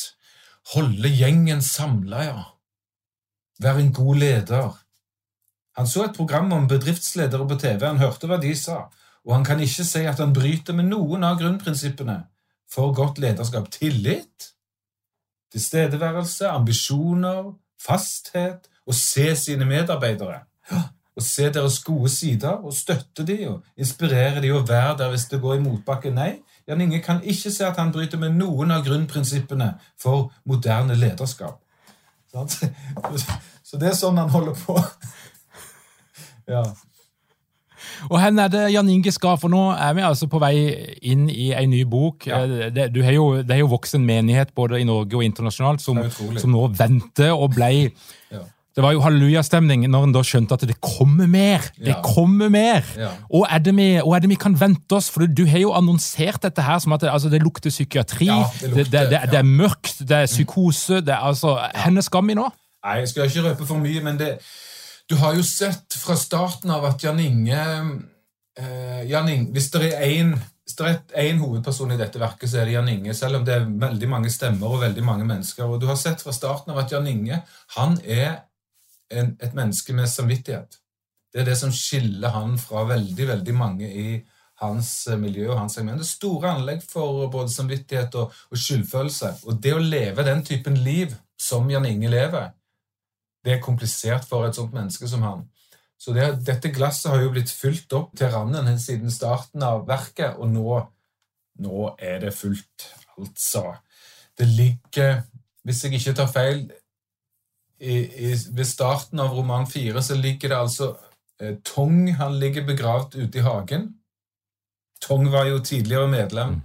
[0.75, 2.43] Holde gjengen samla, ja.
[3.65, 4.77] Være en god leder.
[5.82, 8.84] Han så et program om bedriftsledere på TV, han hørte hva de sa,
[9.27, 12.21] og han kan ikke si at han bryter med noen av grunnprinsippene
[12.71, 13.67] for godt lederskap.
[13.71, 14.53] Tillit,
[15.51, 17.51] tilstedeværelse, ambisjoner,
[17.83, 20.45] fasthet, å se sine medarbeidere.
[21.17, 25.27] Å se deres gode sider og støtte de og inspirere de og være der hvis
[25.31, 26.13] det går i motbakke.
[26.13, 26.37] Nei,
[26.67, 31.59] Jan Inge kan ikke se at han bryter med noen av grunnprinsippene for moderne lederskap.
[33.67, 34.79] Så det er sånn han holder på.
[36.47, 36.61] Ja.
[38.10, 39.38] Og hvor er det Jan Inge skal?
[39.41, 40.54] For nå er vi altså på vei
[41.02, 42.28] inn i en ny bok.
[42.30, 42.43] Ja.
[42.43, 46.04] Eh, det, er jo, det er jo voksen menighet både i Norge og internasjonalt som,
[46.12, 47.89] som nå venter og blei
[48.36, 48.43] ja.
[48.78, 51.63] Det var jo hallelujastemning når en da skjønte at det kommer mer!
[51.82, 52.02] Det ja.
[52.06, 52.86] kommer mer!
[52.93, 53.10] Ja.
[53.32, 55.08] Og, er det vi, og er det vi kan vente oss?
[55.10, 58.28] For du, du har jo annonsert dette her som at det, altså, det lukter psykiatri,
[58.30, 62.28] ja, det, lukter, det, det, er mørkt, det er psykose det er altså, Hvor skal
[62.30, 62.45] vi nå?
[62.86, 64.30] Nei, Jeg skal ikke røpe for mye, men det,
[65.07, 67.59] du har jo sett fra starten av at Jan Inge,
[68.59, 70.35] eh, Jan Inge Hvis det er én
[71.15, 73.13] er hovedperson i dette verket, så er det Jan Inge.
[73.15, 75.63] Selv om det er veldig mange stemmer og veldig mange mennesker.
[75.63, 77.41] Og Du har sett fra starten av at Jan Inge
[77.77, 78.43] han er
[79.09, 80.77] en, et menneske med samvittighet.
[81.33, 84.09] Det er det som skiller han fra veldig veldig mange i
[84.59, 86.01] hans eh, miljø og hans segment.
[86.01, 89.33] Det er store anlegg for både samvittighet og, og skyldfølelse.
[89.47, 92.51] Og det å leve den typen liv som Jan Inge lever,
[93.47, 95.45] det er komplisert for et sånt menneske som han.
[95.97, 100.36] Så det, dette glasset har jo blitt fylt opp til randen siden starten av verket,
[100.36, 100.81] og nå,
[101.63, 103.71] nå er det fullt, altså.
[104.38, 105.23] Det ligger,
[105.63, 106.60] hvis jeg ikke tar feil
[107.79, 110.91] i, i, Ved starten av roman fire så ligger det altså
[111.41, 113.88] eh, Tong han ligger begravd ute i hagen.
[115.01, 116.60] Tong var jo tidligere medlem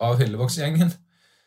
[0.00, 0.92] av Hillevågsgjengen.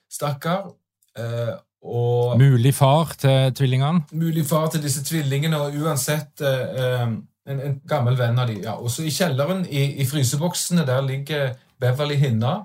[0.09, 0.71] Stakkar.
[1.17, 1.53] Eh,
[1.85, 4.07] og mulig far til tvillingene?
[4.17, 8.63] Mulig far til disse tvillingene, og uansett eh, en, en, gammel venn av dem.
[8.65, 8.75] Ja.
[8.81, 12.57] Også i kjelleren, i, i, fryseboksene, der ligger Beverly Hinna,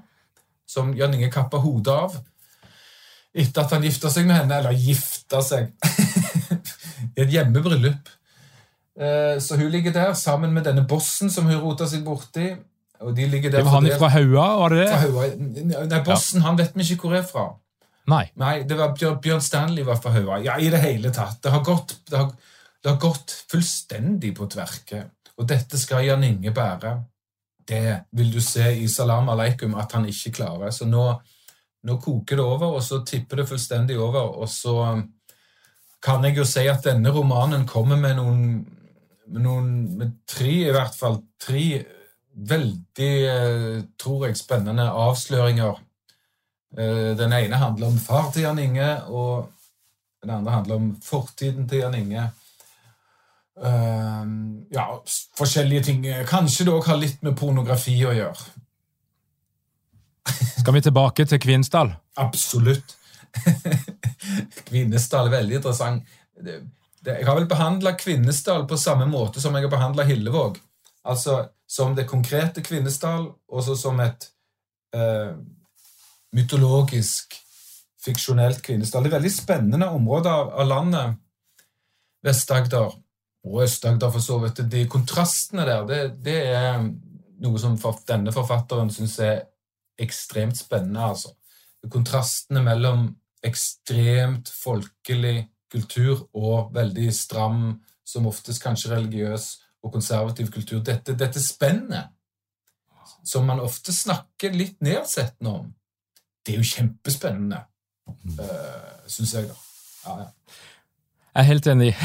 [0.68, 2.20] som Jan Inge kappa hodet av
[3.30, 4.56] etter at han gifta seg med henne.
[4.59, 5.70] Eller gifta seg
[7.16, 8.11] I et hjemmebryllup.
[9.00, 12.52] Eh, så hun ligger der sammen med denne bossen som hun rota seg borti.
[13.00, 14.88] Og de ligger der det var han fra Haua, var det det?
[14.90, 15.28] Fra Haua.
[15.88, 16.46] Nei, Bossen ja.
[16.50, 17.46] han vet vi ikke hvor er fra.
[18.11, 18.25] Nei.
[18.40, 20.40] Nei, det var Bjørn Stanley var fra Haua.
[20.44, 21.40] Ja, i det hele tatt.
[21.42, 22.33] Det har gått, det har,
[22.83, 25.05] det har gått fullstendig på tverke.
[25.38, 26.96] Og dette skal Jan Inge bære.
[27.70, 27.85] Det
[28.18, 30.75] vil du se i Salam aleikum at han ikke klarer.
[30.75, 31.05] Så nå,
[31.87, 34.35] nå koker det over, og så tipper det fullstendig over.
[34.42, 34.75] Og så
[36.03, 38.44] kan jeg jo si at denne romanen kommer med noen,
[39.38, 39.70] noen
[40.01, 41.64] med tre, i hvert fall, tre
[42.31, 45.79] veldig, eh, tror jeg, spennende avsløringer
[46.70, 49.48] den ene handler om far til Jan Inge, og
[50.22, 52.28] den andre handler om fortiden til Jan Inge.
[53.64, 54.24] Eh,
[54.70, 54.87] ja,
[55.37, 56.06] forskjellige ting.
[56.28, 58.48] Kanskje det òg har litt med pornografi å gjøre.
[60.61, 61.92] Skal vi tilbake til Kvinesdal?
[62.20, 62.96] Absolutt.
[64.68, 66.18] Kvinesdal er veldig interessant.
[66.40, 70.61] Jeg har vel behandla Kvinesdal på samme måte som jeg har behandla Hillevåg.
[71.09, 74.26] Altså som det konkrete Kvinesdal, og så som et
[74.96, 75.33] uh,
[76.37, 77.35] mytologisk,
[78.01, 79.05] fiksjonelt kvinnestall.
[79.05, 81.19] Det er veldig spennende områder av, landet.
[82.25, 82.90] Vest-Agder
[83.49, 84.61] og Øst-Agder, for så vidt.
[84.71, 86.83] De kontrastene der, det, det er
[87.40, 89.38] noe som for, denne forfatteren syns er
[90.01, 91.01] ekstremt spennende.
[91.01, 91.33] altså.
[91.88, 93.09] Kontrastene mellom
[93.45, 99.51] ekstremt folkelig kultur og veldig stram, som oftest kanskje religiøs
[99.83, 100.83] og konservativ kultur.
[100.85, 102.11] Dette, dette spennet
[103.25, 105.69] som man ofte snakker litt nedsettende om,
[106.46, 107.64] det er jo kjempespennende,
[108.09, 109.59] uh, eh, syns jeg, da.
[110.07, 110.57] Ja, ja.
[111.31, 111.92] Jeg er helt enig.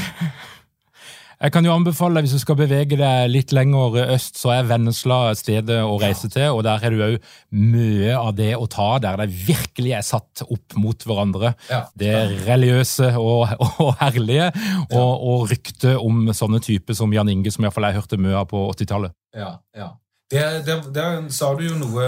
[1.36, 4.69] Jeg kan jo anbefale deg, Hvis du skal bevege deg litt lenger øst, så er
[4.69, 6.48] Vennesla stedet å reise til.
[6.56, 7.17] og Der har du òg
[7.52, 11.54] mye av det å ta, der det virkelig er satt opp mot hverandre.
[11.69, 11.84] Ja.
[11.93, 12.13] Det
[12.48, 13.52] religiøse og,
[13.84, 14.48] og herlige,
[14.88, 15.04] og, ja.
[15.04, 18.63] og ryktet om sånne typer som Jan Inge, som iallfall jeg hørte mye av på
[18.71, 19.15] 80-tallet.
[19.36, 19.91] Ja, ja.
[20.32, 22.08] Der, der, der sa du jo noe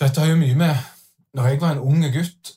[0.00, 0.76] dette har jo mye med,
[1.34, 2.54] når jeg var en unge gutt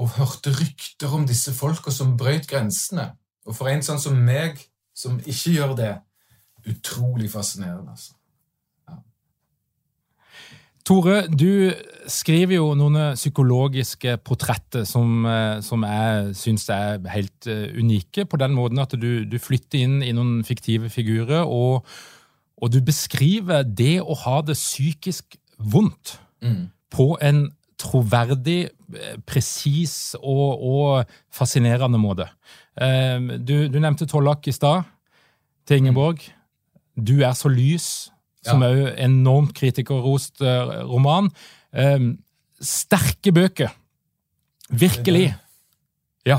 [0.00, 3.12] og hørte rykter om disse folka som brøt grensene
[3.46, 4.56] Og for en sånn som meg,
[4.96, 5.94] som ikke gjør det,
[6.64, 7.92] utrolig fascinerende.
[7.92, 8.14] altså.
[10.84, 11.72] Tore, du
[12.12, 18.40] skriver jo noen psykologiske portretter som, eh, som jeg syns er helt eh, unike, på
[18.40, 21.88] den måten at du, du flytter inn i noen fiktive figurer, og,
[22.60, 26.68] og, du beskriver det å ha det psykisk vondt mm.
[26.94, 27.48] På en
[27.80, 32.30] troverdig, eh, presis og, og, fascinerende måte.
[32.74, 34.82] Du, du nevnte Tollak i stad,
[35.66, 36.24] til Ingeborg.
[36.98, 37.86] Du er så lys
[38.44, 41.30] som er jo enormt kritikerrost uh, roman.
[41.72, 42.12] Um,
[42.60, 43.72] sterke bøker.
[44.70, 45.32] Virkelig.
[46.28, 46.38] Ja.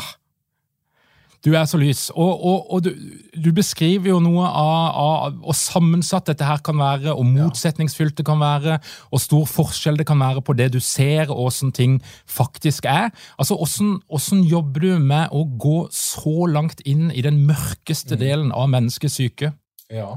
[1.46, 2.08] Du er så lys.
[2.10, 2.90] Og, og, og du,
[3.38, 8.26] du, beskriver jo noe av, av hvor sammensatt dette her kan være, og motsetningsfylt det
[8.26, 8.80] kan være,
[9.14, 13.14] og stor forskjell det kan være på det du ser, og åssen ting faktisk er.
[13.38, 18.22] Altså, Åssen jobber du med å gå så langt inn i den mørkeste mm.
[18.22, 19.54] delen av menneskets syke?
[19.94, 20.16] Ja.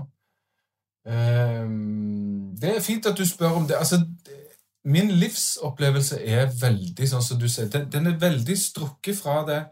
[1.08, 3.76] Um, det er fint at du spør om det.
[3.76, 4.00] Altså,
[4.88, 9.66] min livsopplevelse er veldig sånn som du sier, den, den er veldig strukket fra det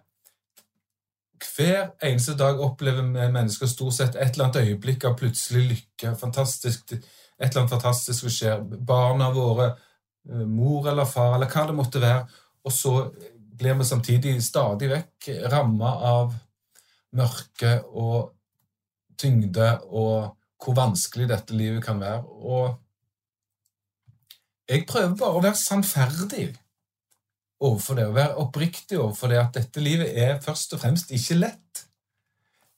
[1.43, 6.17] hver eneste dag opplever mennesker stort sett et eller annet øyeblikk av plutselig lykke.
[6.17, 6.93] fantastisk,
[7.39, 8.63] Et eller annet fantastisk skjer.
[8.65, 9.77] Barna våre,
[10.31, 12.27] eh, mor eller far, eller hva det måtte være.
[12.65, 13.13] Og så
[13.59, 16.35] blir vi samtidig stadig vekk ramma av
[17.13, 18.33] mørke og
[19.19, 22.25] tyngde og hvor vanskelig dette livet kan være.
[22.25, 22.77] Og
[24.69, 26.57] jeg prøver bare å være sannferdig
[27.65, 31.39] overfor det, å være oppriktig overfor det at dette livet er først og fremst ikke
[31.39, 31.85] lett.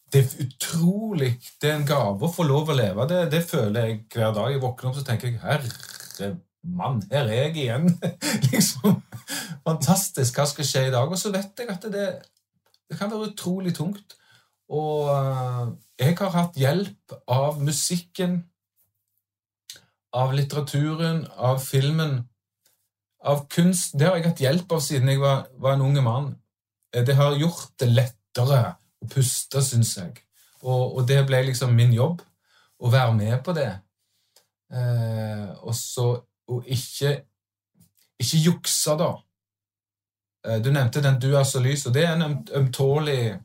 [0.09, 3.07] Det er utrolig Det er en gave å få lov å leve.
[3.11, 4.53] Det, det føler jeg hver dag.
[4.53, 7.91] Jeg våkner opp så tenker jeg, herre mann, her er jeg igjen.
[8.53, 9.03] liksom,
[9.67, 10.39] Fantastisk.
[10.39, 11.11] Hva skal skje i dag?
[11.11, 12.07] Og så vet jeg at det,
[12.89, 14.17] det kan være utrolig tungt.
[14.69, 15.67] Og eh,
[16.01, 18.43] jeg har hatt hjelp av musikken,
[20.17, 22.23] av litteraturen, av filmen,
[23.25, 23.97] av kunst.
[23.99, 26.31] Det har jeg hatt hjelp av siden jeg var, var en unge mann.
[26.95, 28.63] Eh, det har gjort det lettere
[28.99, 30.15] å puste, syns jeg.
[30.63, 32.23] Og, og, det ble liksom min jobb,
[32.79, 33.71] å være med på det.
[34.75, 36.15] Eh, og så
[36.49, 37.11] Og ikke,
[38.17, 39.11] ikke jukse, da.
[40.47, 43.37] Eh, du nevnte den 'Du er så lys', og det er en ømtålig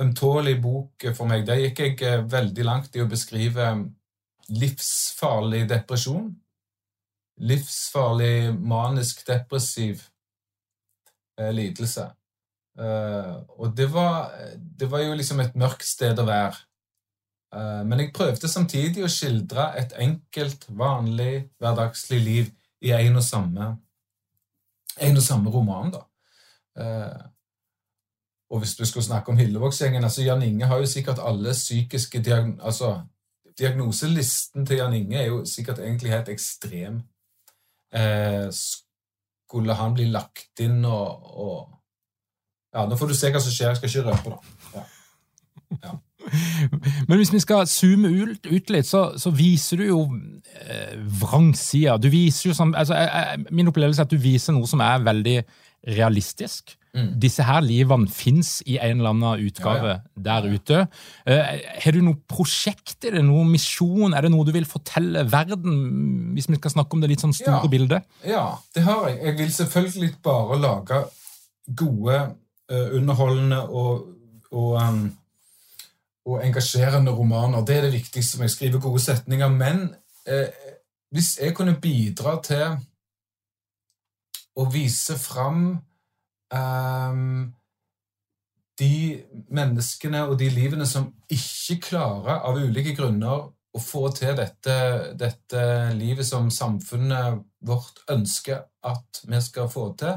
[0.00, 1.46] ømtålig bok for meg.
[1.46, 3.66] Der gikk jeg eh, veldig langt i å beskrive
[4.48, 6.30] livsfarlig depresjon.
[7.40, 10.02] Livsfarlig manisk-depressiv
[11.40, 12.10] eh, lidelse.
[12.80, 16.60] Eh, og det var, det var, jo liksom et mørkt sted å være.
[17.56, 23.24] Eh, men jeg prøvde samtidig å skildre et enkelt, vanlig, hverdagslig liv i en og
[23.24, 23.74] samme,
[25.00, 25.92] en og samme roman.
[25.96, 26.06] da.
[26.80, 27.22] Uh,
[28.50, 32.22] og hvis du skulle snakke om Hillevågsgjengen altså Jan Inge har jo sikkert alle psykiske
[32.22, 33.00] diagn altså,
[33.58, 37.00] Diagnoselisten til Jan Inge er jo sikkert egentlig helt ekstrem.
[37.90, 41.76] Eh, skulle han bli lagt inn og, og,
[42.70, 43.72] Ja, nå får du se hva som skjer.
[43.72, 44.76] Jeg skal ikke røpe da.
[44.76, 44.82] Ja.
[45.82, 45.96] Ja.
[47.08, 50.00] Men hvis vi skal zoome ut, ut litt, så, så, viser du jo
[50.54, 51.96] eh, vrangsida.
[51.98, 52.94] Du viser jo som, altså,
[53.50, 55.36] Min opplevelse er at du viser noe som er veldig
[55.86, 56.76] realistisk.
[56.90, 57.12] Mm.
[57.22, 60.22] Disse her livene fins i en eller annen utgave ja, ja.
[60.26, 60.80] der ute.
[61.22, 61.52] Uh,
[61.84, 64.10] har du noe prosjekt Er det, noe misjon?
[64.16, 67.36] Er det noe du vil fortelle verden, hvis vi skal snakke om det litt sånn
[67.36, 67.70] store ja.
[67.70, 68.10] bildet?
[68.26, 69.20] Ja, det har jeg.
[69.28, 71.00] Jeg vil selvfølgelig bare lage
[71.78, 72.18] gode,
[72.72, 74.10] uh, underholdende og,
[74.50, 75.04] og, um,
[76.26, 77.62] og, engasjerende romaner.
[77.62, 79.54] Det er det viktigste jeg skriver gode setninger.
[79.54, 79.86] Men
[80.26, 80.50] eh,
[81.14, 82.76] hvis jeg kunne bidra til
[84.60, 85.62] å vise fram
[86.52, 87.48] um,
[88.80, 88.94] de
[89.52, 94.76] menneskene og de livene som ikke klarer av ulike grunner å få til dette,
[95.18, 95.62] dette
[95.94, 100.16] livet som samfunnet vårt ønsker at vi skal få til,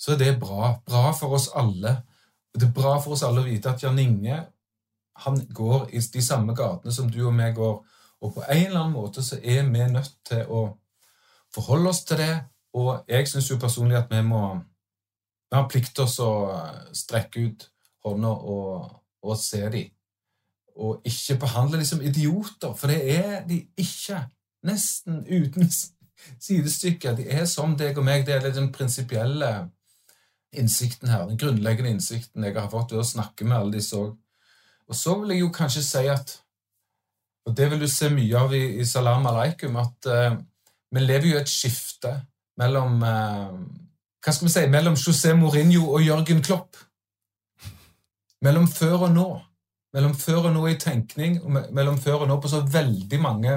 [0.00, 0.72] så er det bra.
[0.86, 2.00] Bra for oss alle.
[2.50, 4.40] Det er bra for oss alle å vite at Jan Inge
[5.20, 7.82] han går i de samme gatene som du og meg går.
[8.24, 10.62] Og på en eller annen måte så er vi nødt til å
[11.54, 12.32] forholde oss til det.
[12.74, 14.42] Og jeg syns jo personlig at vi må
[15.50, 16.34] vi har plikt til å
[16.94, 17.64] strekke ut
[18.06, 18.92] hånda og,
[19.26, 19.88] og se dem.
[20.80, 24.22] Og ikke behandle dem som idioter, for det er de ikke.
[24.66, 25.66] Nesten uten
[26.38, 27.16] sidestykke.
[27.18, 28.22] De er som deg og meg.
[28.28, 29.50] Det er den prinsipielle
[30.54, 31.26] innsikten her.
[31.26, 34.14] Den grunnleggende innsikten jeg har fått ved å snakke med alle disse òg.
[34.90, 36.38] Og så vil jeg jo kanskje si at
[37.48, 40.36] Og det vil du se mye av i, i Salam aleikum, at uh,
[40.92, 42.10] vi lever jo i et skifte
[42.60, 43.80] mellom uh,
[44.20, 46.76] hva skal vi si, mellom José Mourinho og Jørgen Klopp.
[48.44, 49.28] Mellom før og nå.
[49.96, 53.56] Mellom før og nå i tenkning, og mellom før og nå på så veldig mange,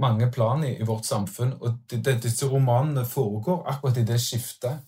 [0.00, 1.56] mange plan i, i, vårt samfunn.
[1.60, 4.86] Og det, det, disse romanene foregår akkurat i det skiftet.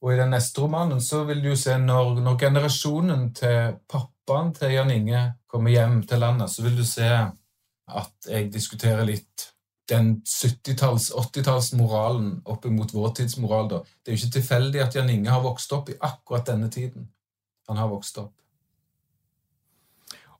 [0.00, 4.72] Og i den neste romanen så vil du se når, når generasjonen til pappaen til
[4.78, 9.50] Jan Inge kommer hjem til landet, så vil du se at jeg diskuterer litt
[9.90, 13.70] den 70-talls-, 80-tallsmoralen opp mot vår tids moral.
[13.70, 13.80] Da.
[14.00, 17.08] Det er jo ikke tilfeldig at Jan Inge har vokst opp i akkurat denne tiden.
[17.68, 18.34] Han har vokst opp.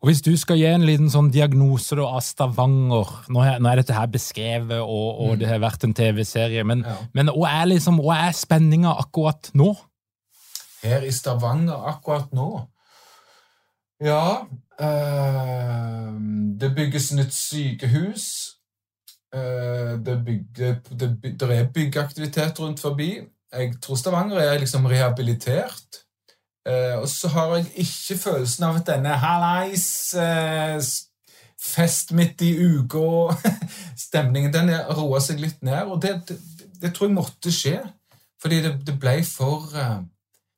[0.00, 3.68] Og Hvis du skal gi en liten sånn diagnose da, av Stavanger Nå er, nå
[3.68, 5.40] er dette her beskrevet, og, og mm.
[5.42, 6.96] det har vært en TV-serie, men, ja.
[7.12, 9.74] men hva er, liksom, er spenninga akkurat nå?
[10.80, 12.48] Her i Stavanger akkurat nå?
[14.00, 14.48] Ja
[14.80, 16.14] øh,
[16.60, 18.24] Det bygges nytt sykehus.
[19.34, 20.14] Eh, det,
[20.56, 21.10] det,
[21.40, 23.20] det er byggeaktivitet rundt forbi.
[23.52, 26.02] Jeg tror Stavanger er liksom rehabilitert.
[26.68, 29.86] Eh, og så har jeg ikke følelsen av at denne hallais
[30.18, 30.82] eh,
[31.60, 35.86] fest midt i uka-stemningen den roa seg litt ned.
[35.86, 36.38] Og det, det,
[36.82, 37.78] det, tror jeg måtte skje,
[38.42, 39.70] fordi det, det ble for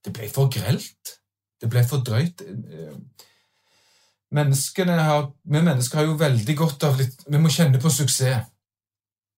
[0.03, 1.19] Det ble for grelt.
[1.63, 2.43] Det ble for drøyt.
[4.33, 8.49] Menneskene har, vi mennesker har jo veldig godt av litt Vi må kjenne på suksess.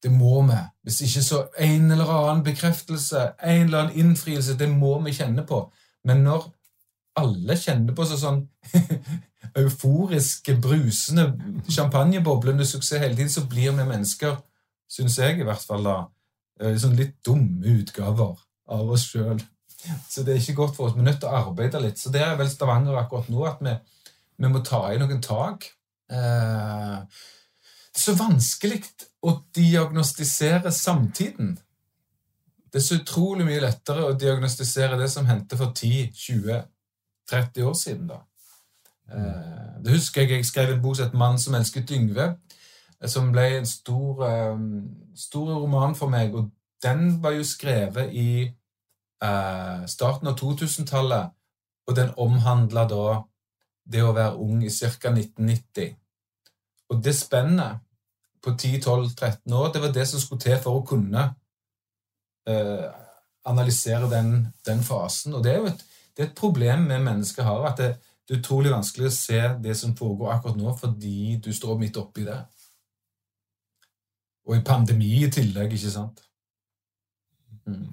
[0.04, 0.58] Det må vi.
[0.84, 5.46] Hvis ikke så en eller annen bekreftelse, en eller annen innfrielse, det må vi kjenne
[5.48, 5.62] på.
[6.04, 6.44] Men når
[7.16, 8.42] alle kjenner på seg sånn
[9.62, 11.30] euforiske, brusende,
[11.70, 14.36] champagneboblende suksess hele tiden, så blir vi mennesker,
[14.90, 15.96] syns jeg i hvert fall, da,
[16.80, 18.36] sånn litt dumme utgaver
[18.74, 19.40] av oss sjøl.
[20.08, 20.96] Så det er ikke godt for oss.
[20.96, 22.00] Vi er nødt til å arbeide litt.
[22.00, 23.72] Så det er vel Stavanger akkurat nå, at vi,
[24.40, 25.66] vi må ta i noen tak.
[26.12, 27.24] Eh,
[27.96, 28.82] så vanskelig
[29.22, 31.54] å diagnostisere samtiden.
[32.72, 38.06] Det er så utrolig mye lettere å diagnostisere det som hendte for 10-20-30 år siden.
[38.08, 38.20] da.
[39.12, 42.36] Eh, det husker jeg jeg skrev en bok som het 'Mann som elsket Yngve',
[43.00, 44.58] eh, som ble en stor, eh,
[45.14, 46.34] stor roman for meg.
[46.34, 46.50] og
[46.82, 48.54] Den var jo skrevet i
[49.86, 51.30] starten av 2000-tallet,
[51.86, 53.22] og den omhandla da
[53.90, 55.10] det å være ung i ca.
[55.10, 55.96] 1990.
[56.92, 57.80] Og det spennet
[58.44, 61.22] på 10-12-13 år, det var det som skulle til for å kunne
[62.48, 62.88] eh,
[63.48, 64.34] analysere den,
[64.66, 65.34] den, fasen.
[65.34, 65.84] Og det er jo et,
[66.18, 69.76] er et problem vi mennesker har, at det, det, er utrolig vanskelig å se det
[69.80, 72.40] som foregår akkurat nå, fordi du står midt oppi det.
[74.44, 76.20] Og i pandemi i tillegg, ikke sant?
[77.64, 77.88] Mm.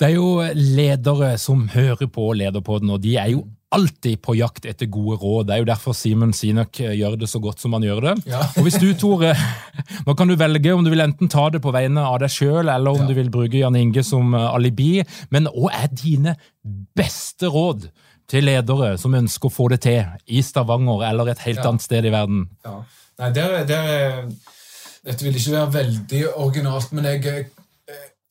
[0.00, 4.64] Det er jo ledere som hører på Lederpodden, og de er jo alltid på jakt
[4.66, 5.46] etter gode råd.
[5.46, 8.14] Det er jo derfor Simen Sinek eh, gjør det så godt som han gjør det.
[8.32, 8.42] Ja.
[8.58, 9.34] og hvis du, Tore,
[10.06, 12.66] Nå kan du velge om du vil enten ta det på vegne av deg sjøl,
[12.66, 13.08] eller om ja.
[13.10, 14.92] du vil bruke Jan Inge som eh, alibi.
[15.30, 16.36] Men hva er dine
[16.98, 17.88] beste råd
[18.30, 21.68] til ledere som ønsker å få det til i Stavanger eller et helt ja.
[21.70, 22.48] annet sted i verden?
[22.66, 22.80] Ja.
[23.20, 24.28] Nei, der, der,
[25.04, 27.50] Dette vil ikke være veldig originalt, men jeg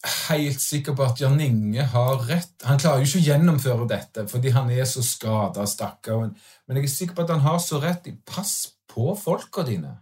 [0.08, 2.54] helt sikker på at Jan Inge har rett.
[2.64, 6.32] Han klarer jo ikke å gjennomføre dette fordi han er så skada, stakkaren.
[6.68, 8.08] Men jeg er sikker på at han har så rett.
[8.28, 8.54] Pass
[8.90, 9.98] på folka dine.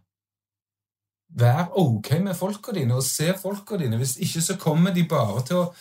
[1.37, 3.97] Vær ok med folka dine, og se folka dine.
[3.99, 5.71] Hvis ikke så kommer de bare til å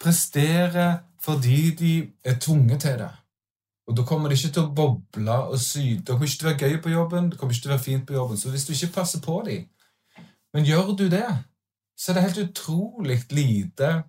[0.00, 0.88] prestere
[1.26, 1.92] fordi de
[2.24, 3.12] er tvunget til det.
[3.86, 6.02] Og da kommer de ikke til å boble og syde.
[6.02, 7.84] Det kommer ikke til å være gøy på jobben, det kommer ikke til å være
[7.84, 8.38] fint på jobben.
[8.38, 9.66] Så hvis du ikke passer på dem
[10.54, 11.26] Men gjør du det,
[11.96, 14.02] så er det helt utrolig lite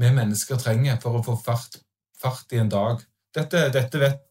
[0.00, 1.78] vi mennesker trenger for å få fart,
[2.18, 3.02] fart i en dag.
[3.34, 4.22] Dette, dette, vet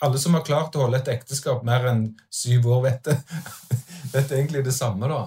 [0.00, 3.16] alle som har klart å holde et ekteskap mer enn syv år, vet det.
[4.14, 5.20] vet egentlig det samme, da.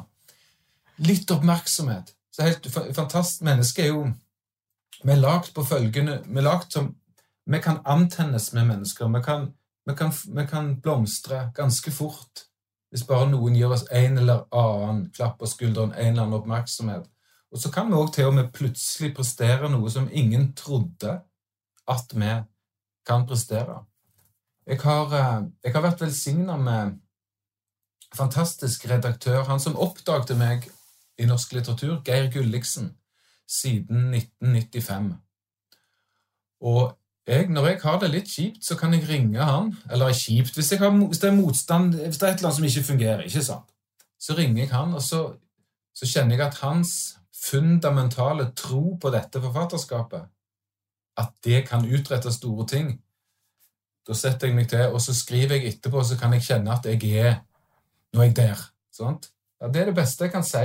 [1.05, 2.13] Litt oppmerksomhet.
[2.33, 4.09] Så helt fantastisk menneske er jo
[5.03, 6.89] Vi er lagd på følgende Vi er lagd som
[7.45, 9.07] Vi kan antennes med mennesker.
[9.07, 9.47] Vi kan,
[9.85, 12.45] vi kan, vi kan blomstre ganske fort
[12.89, 17.05] hvis bare noen gir oss en eller annen klapp på skulderen, en eller annen oppmerksomhet.
[17.51, 21.19] Og så kan vi òg til og med plutselig prestere noe som ingen trodde
[21.89, 22.33] at vi
[23.07, 23.83] kan prestere.
[24.67, 26.99] Jeg har, eh, jeg har vært velsigna med
[28.15, 30.69] fantastisk redaktør, han som oppdagte meg
[31.17, 32.95] i norsk litteratur, Geir Gulliksen,
[33.47, 35.17] siden 1995.
[36.61, 36.95] Og
[37.27, 39.75] jeg, når jeg har det litt kjipt, så kan jeg ringe han.
[39.91, 42.65] Eller kjipt hvis, har, hvis, det er motstand, hvis det er et eller annet som
[42.65, 43.21] ikke fungerer.
[43.21, 43.69] ikke sant?
[44.19, 45.33] Så ringer jeg han, og så,
[45.95, 50.25] så kjenner jeg at hans fundamentale tro på dette forfatterskapet,
[51.19, 52.91] at det kan utrette store ting,
[54.07, 56.87] da setter jeg meg til, og så skriver jeg etterpå, så kan jeg kjenne at
[56.89, 57.39] jeg er
[58.09, 58.61] Nå er jeg der.
[58.89, 59.27] Sånt?
[59.61, 60.63] Ja, det er det beste jeg kan si.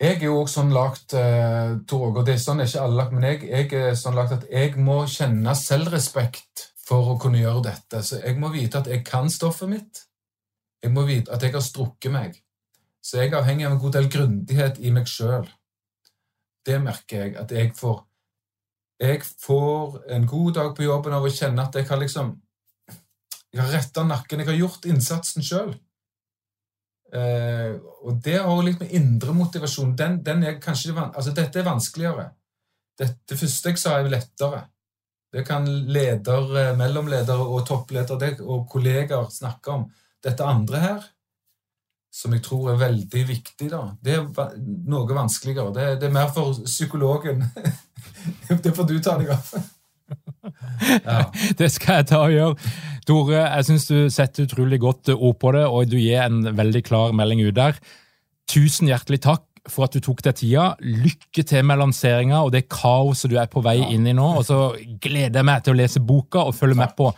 [0.00, 3.16] Jeg er jo også sånn lagt, uh, Tor og det er sånn ikke alle lagt,
[3.16, 7.64] men jeg, jeg er sånn lagt at jeg må kjenne selvrespekt for å kunne gjøre
[7.66, 8.04] dette.
[8.06, 10.04] Så jeg må vite at jeg kan stoffet mitt.
[10.80, 12.38] Jeg må vite at jeg har strukket meg.
[13.02, 15.50] Så jeg er avhengig av en god del grundighet i meg sjøl.
[16.66, 18.00] Det merker jeg at jeg får.
[19.00, 22.34] Jeg får en god dag på jobben av å kjenne at jeg har liksom
[23.50, 24.38] Jeg har retta nakken.
[24.44, 25.72] Jeg har gjort innsatsen sjøl.
[27.10, 27.72] Eh,
[28.06, 32.28] og det har litt med indre motivasjon den, den er kanskje, altså Dette er vanskeligere.
[33.00, 34.60] Det, første jeg sa, er lettere.
[35.32, 39.88] Det kan leder, mellomledere og toppledere og kollegaer snakke om.
[40.22, 41.10] Dette andre her,
[42.10, 44.54] som jeg tror er veldig viktig, da, det er
[44.90, 45.70] noe vanskeligere.
[45.74, 47.44] Det, det er mer for psykologen.
[48.64, 49.52] det får du ta deg av.
[51.04, 51.28] Ja.
[51.54, 52.70] Det skal jeg ta og gjøre.
[53.06, 56.82] Tore, jeg syns du setter utrolig godt ord på det, og du gir en veldig
[56.82, 57.78] klar melding ut der.
[58.50, 60.64] Tusen hjertelig takk for at du tok deg tida.
[60.80, 64.32] Lykke til med lanseringa og det kaoset du er på vei inn i nå.
[64.40, 64.60] Og så
[65.02, 67.12] gleder jeg meg til å lese boka og følge med på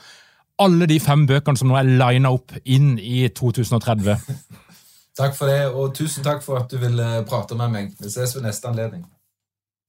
[0.63, 4.19] alle de fem bøkene som nå er lina opp inn i 2030.
[5.19, 7.93] Takk for det, og tusen takk for at du ville prate med meg.
[8.01, 9.05] Vi ses ved neste anledning.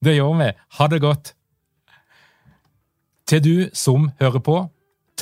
[0.04, 0.52] Det gjør vi.
[0.80, 1.34] Ha det godt.
[3.28, 4.58] Til du som hører på,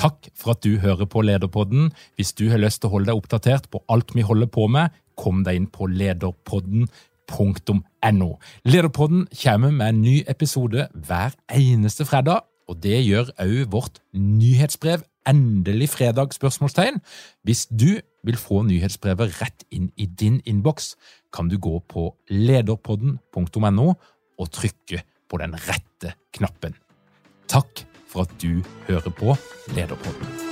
[0.01, 1.91] Takk for at du hører på Lederpodden.
[2.15, 4.89] Hvis du har lyst til å holde deg oppdatert på alt vi holder på med,
[5.19, 8.29] kom deg inn på lederpodden.no.
[8.65, 12.39] Lederpodden kommer med en ny episode hver eneste fredag,
[12.71, 16.33] og det gjør òg vårt nyhetsbrev Endelig fredag?
[16.33, 17.01] spørsmålstegn.
[17.43, 20.95] Hvis du vil få nyhetsbrevet rett inn i din innboks,
[21.33, 23.87] kan du gå på lederpodden.no
[24.41, 26.75] og trykke på den rette knappen.
[27.47, 29.35] Takk for at du hører på
[29.75, 30.50] Lederpodden.